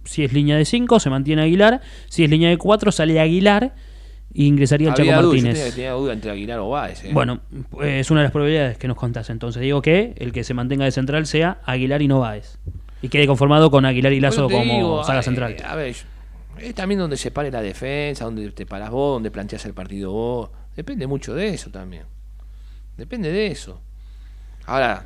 [0.05, 3.75] si es línea de 5 se mantiene Aguilar, si es línea de 4 sale Aguilar
[4.35, 5.59] y ingresaría el Había Chaco duda, yo Martínez.
[5.59, 7.05] tenía, tenía duda entre Aguilar o Báez.
[7.05, 7.11] eh.
[7.13, 7.41] Bueno,
[7.83, 9.31] es una de las probabilidades que nos contás.
[9.31, 12.59] Entonces digo que el que se mantenga de central sea Aguilar y no Báez.
[13.03, 15.57] Y quede conformado con Aguilar y Lazo Bueno, como digo, saga eh, central.
[15.67, 15.95] A ver,
[16.59, 20.13] es también donde se pare la defensa, donde te paras vos, donde planteas el partido
[20.13, 20.51] vos.
[20.77, 22.05] Depende mucho de eso también.
[22.97, 23.81] Depende de eso.
[24.67, 25.05] Ahora,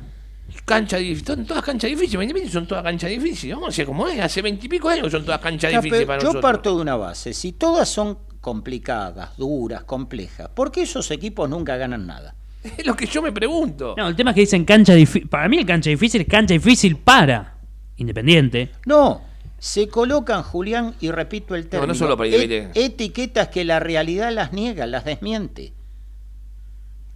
[0.65, 2.13] cancha difícil, son todas canchas difíciles.
[2.23, 3.55] Independiente son todas canchas difíciles.
[3.55, 6.19] Vamos a decir como es, hace veintipico años que son todas canchas Ya, difíciles para
[6.19, 6.41] yo nosotros.
[6.41, 7.33] parto de una base.
[7.33, 12.35] Si todas son complicadas, duras, complejas, ¿por qué esos equipos nunca ganan nada?
[12.77, 13.93] Es lo que yo me pregunto.
[13.97, 15.29] No, el tema es que dicen cancha difícil.
[15.29, 17.55] Para mí el cancha difícil es cancha difícil para
[17.97, 18.71] Independiente.
[18.85, 19.21] No,
[19.57, 22.79] se colocan, Julián, y repito el término, no solo para Independiente.
[22.79, 25.73] et- etiquetas que la realidad las niega, las desmiente.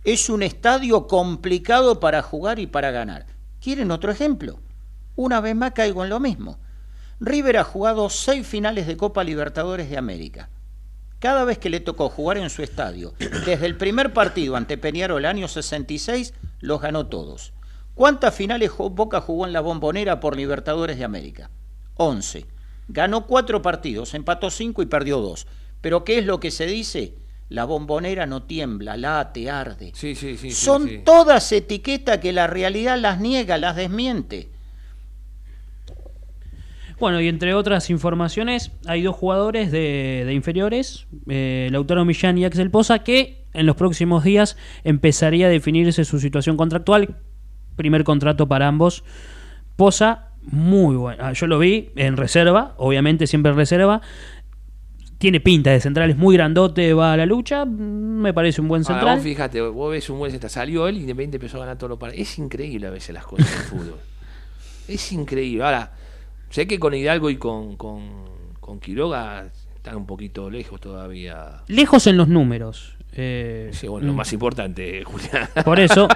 [0.04, 3.28] Es un estadio complicado para jugar y para ganar.
[3.60, 4.60] ¿Quieren otro ejemplo?
[5.16, 6.58] Una vez más caigo en lo mismo.
[7.20, 10.50] River ha jugado seis finales de Copa Libertadores de América.
[11.20, 13.14] cada vez que le tocó jugar en su estadio,
[13.46, 17.54] desde el primer partido ante Peñarol año 66, los ganó todos.
[17.94, 21.52] ¿Cuántas finales Boca jugó en la bombonera por Libertadores de América?
[21.98, 22.48] 11.
[22.88, 25.46] Ganó cuatro partidos, empató cinco y perdió dos.
[25.80, 27.21] Pero ¿qué es lo que se dice?
[27.52, 29.92] La bombonera no tiembla, late, arde.
[29.94, 30.52] Sí, sí, sí.
[30.52, 31.02] sí, Son sí.
[31.04, 34.48] todas etiquetas que la realidad las niega, las desmiente.
[36.98, 42.46] Bueno, y entre otras informaciones, hay dos jugadores de, de inferiores, eh, Lautaro Millán y
[42.46, 47.18] Axel Poza, que en los próximos días empezaría a definirse su situación contractual.
[47.76, 49.04] Primer contrato para ambos.
[49.76, 51.22] Poza, muy bueno.
[51.26, 54.02] Ah, Yo lo vi en reserva, obviamente siempre en reserva.
[55.22, 57.64] Tiene pinta de central, es muy grandote, va a la lucha.
[57.64, 59.16] Me parece un buen Ahora, central.
[59.18, 60.50] vos fíjate, vos ves un buen central.
[60.50, 62.12] Salió él y Independiente empezó a ganar todo lo para.
[62.14, 64.00] Es increíble a veces las cosas del fútbol.
[64.88, 65.64] Es increíble.
[65.64, 65.94] Ahora,
[66.50, 68.02] sé que con Hidalgo y con, con,
[68.60, 71.62] con Quiroga están un poquito lejos todavía.
[71.68, 72.98] Lejos en los números.
[73.14, 75.48] eh, Sí, bueno, lo mm, más importante, Julián.
[75.64, 76.08] Por eso.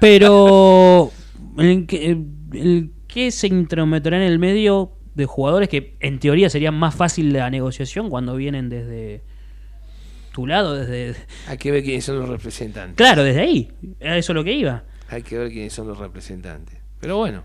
[0.00, 1.12] Pero.
[1.56, 2.10] El que,
[2.52, 7.32] el que se intrometerá en el medio de jugadores que en teoría sería más fácil
[7.32, 9.22] la negociación cuando vienen desde
[10.32, 11.14] tu lado, desde.
[11.48, 12.96] Hay que ver quiénes son los representantes.
[12.96, 13.70] Claro, desde ahí.
[14.00, 14.84] A eso es lo que iba.
[15.08, 16.78] Hay que ver quiénes son los representantes.
[17.00, 17.42] Pero bueno,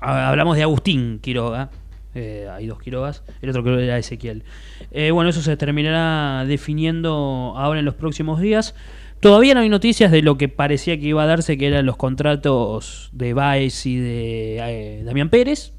[0.00, 1.70] Ha- Hablamos de Agustín Quiroga.
[2.14, 3.22] Eh, hay dos Quirogas.
[3.42, 4.42] El otro creo que era Ezequiel.
[4.90, 8.74] Eh, bueno, eso se terminará definiendo ahora en los próximos días.
[9.20, 11.96] Todavía no hay noticias de lo que parecía que iba a darse, que eran los
[11.96, 15.72] contratos de Baez y de eh, Damián Pérez.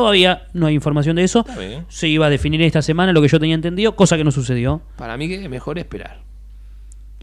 [0.00, 1.44] Todavía no hay información de eso.
[1.88, 4.82] Se iba a definir esta semana, lo que yo tenía entendido, cosa que no sucedió.
[4.96, 6.20] para mí que es mejor esperar.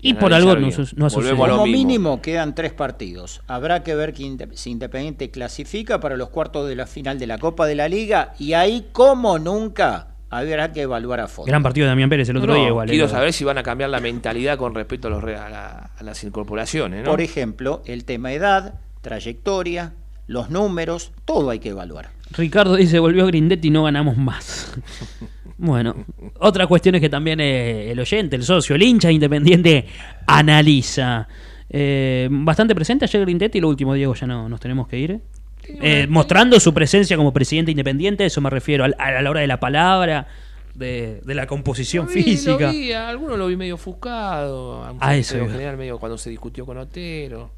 [0.02, 0.72] Y por algo no, bien.
[0.74, 1.38] su- no ha sucedido.
[1.38, 1.66] Como mismo.
[1.78, 3.42] mínimo quedan tres partidos.
[3.48, 4.14] Habrá que ver
[4.56, 8.34] si Independiente clasifica para los cuartos de la final de la Copa de la Liga
[8.40, 11.48] y ahí, como nunca, habrá que evaluar a fondo.
[11.48, 12.90] Gran partido de Damián Pérez el otro No, día igual.
[12.90, 15.48] quiero eh, saber si van a cambiar la mentalidad con respecto a, los, re- a,
[15.50, 17.12] la- a las incorporaciones, ¿no?
[17.12, 19.94] Por ejemplo, el tema edad, trayectoria,
[20.28, 22.10] los números, todo hay que evaluar.
[22.34, 24.74] Ricardo dice, volvió Grindetti y no ganamos más.
[25.58, 25.96] bueno,
[26.40, 29.86] otra cuestión es que también eh, el oyente, el socio, el hincha independiente
[30.28, 31.28] analiza.
[31.70, 35.22] Eh, bastante presente ayer Grindetti, lo último, Diego, ya no nos tenemos que ir.
[35.66, 39.60] Eh, mostrando su presencia como presidente independiente, eso me refiero, a, la hora de la
[39.60, 40.28] palabra,
[40.76, 42.68] de, de la composición Lo vi, física.
[42.68, 45.36] Lo vi, a algunos lo vi medio ofuscado, a Ah, eso.
[45.36, 47.52] general medio cuando se discutió con Otero.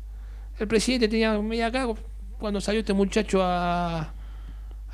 [0.59, 1.87] El presidente tenía media acá,
[2.37, 4.13] cuando salió este muchacho a,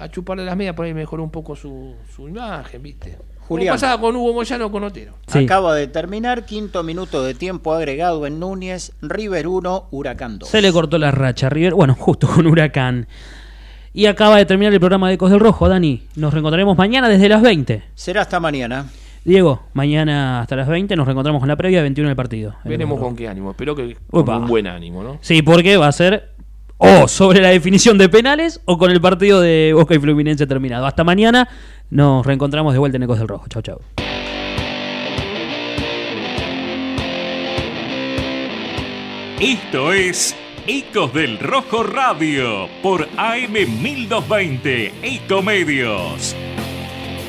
[0.02, 3.18] a chuparle las medias, por ahí mejoró un poco su, su imagen, ¿viste?
[3.47, 3.76] Julián.
[3.76, 5.14] Pasaba con Hugo Moyano o con Otero.
[5.28, 5.43] Sí.
[5.43, 10.49] Acaba de terminar, quinto minuto de tiempo agregado en Núñez, River 1, Huracán 2.
[10.49, 13.08] Se le cortó la racha a River, bueno, justo con Huracán.
[13.93, 16.08] Y acaba de terminar el programa de Ecos del Rojo, Dani.
[16.16, 17.84] Nos reencontraremos mañana desde las 20.
[17.93, 18.88] Será hasta mañana.
[19.24, 22.56] Diego, mañana hasta las 20 nos reencontramos con la previa 21 del partido.
[22.64, 25.20] Veremos con qué ánimo, espero que con un buen ánimo, ¿no?
[25.22, 26.31] Sí, porque va a ser
[26.84, 30.88] o sobre la definición de penales o con el partido de Boca y Fluminense terminado.
[30.88, 31.48] Hasta mañana
[31.92, 33.46] nos reencontramos de vuelta en Ecos del Rojo.
[33.48, 33.80] Chau, chau.
[39.40, 46.36] Esto es Ecos del Rojo Radio por AM 1220 Ecomedios.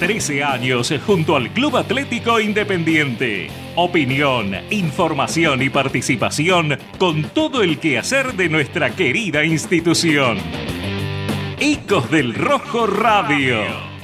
[0.03, 3.49] 13 años junto al Club Atlético Independiente.
[3.77, 10.39] Opinión, información y participación con todo el quehacer de nuestra querida institución.
[11.61, 13.61] Ecos del Rojo Radio.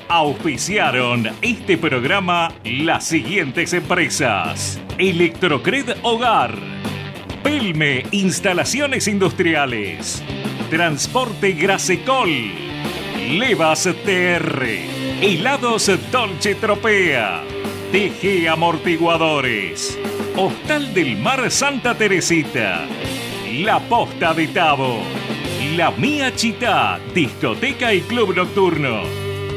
[0.07, 4.80] Auspiciaron este programa las siguientes empresas.
[4.99, 6.55] Electrocred Hogar.
[7.42, 10.22] Pelme Instalaciones Industriales.
[10.70, 12.30] Transporte Grasecol.
[13.32, 14.97] Levas TR.
[15.20, 17.42] Helados Dolce Tropea.
[17.90, 19.98] TG Amortiguadores.
[20.36, 22.86] Hostal del Mar Santa Teresita.
[23.52, 25.02] La Posta de Tabo.
[25.74, 29.00] La Mía Chita, discoteca y club nocturno.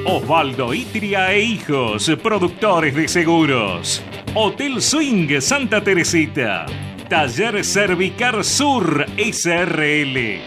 [0.04, 4.02] Osvaldo Itria e Hijos, productores de seguros.
[4.34, 6.66] Hotel Swing Santa Teresita.
[7.08, 10.40] Taller Cervicar Sur SRL.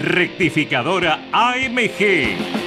[0.00, 2.65] Rectificadora AMG.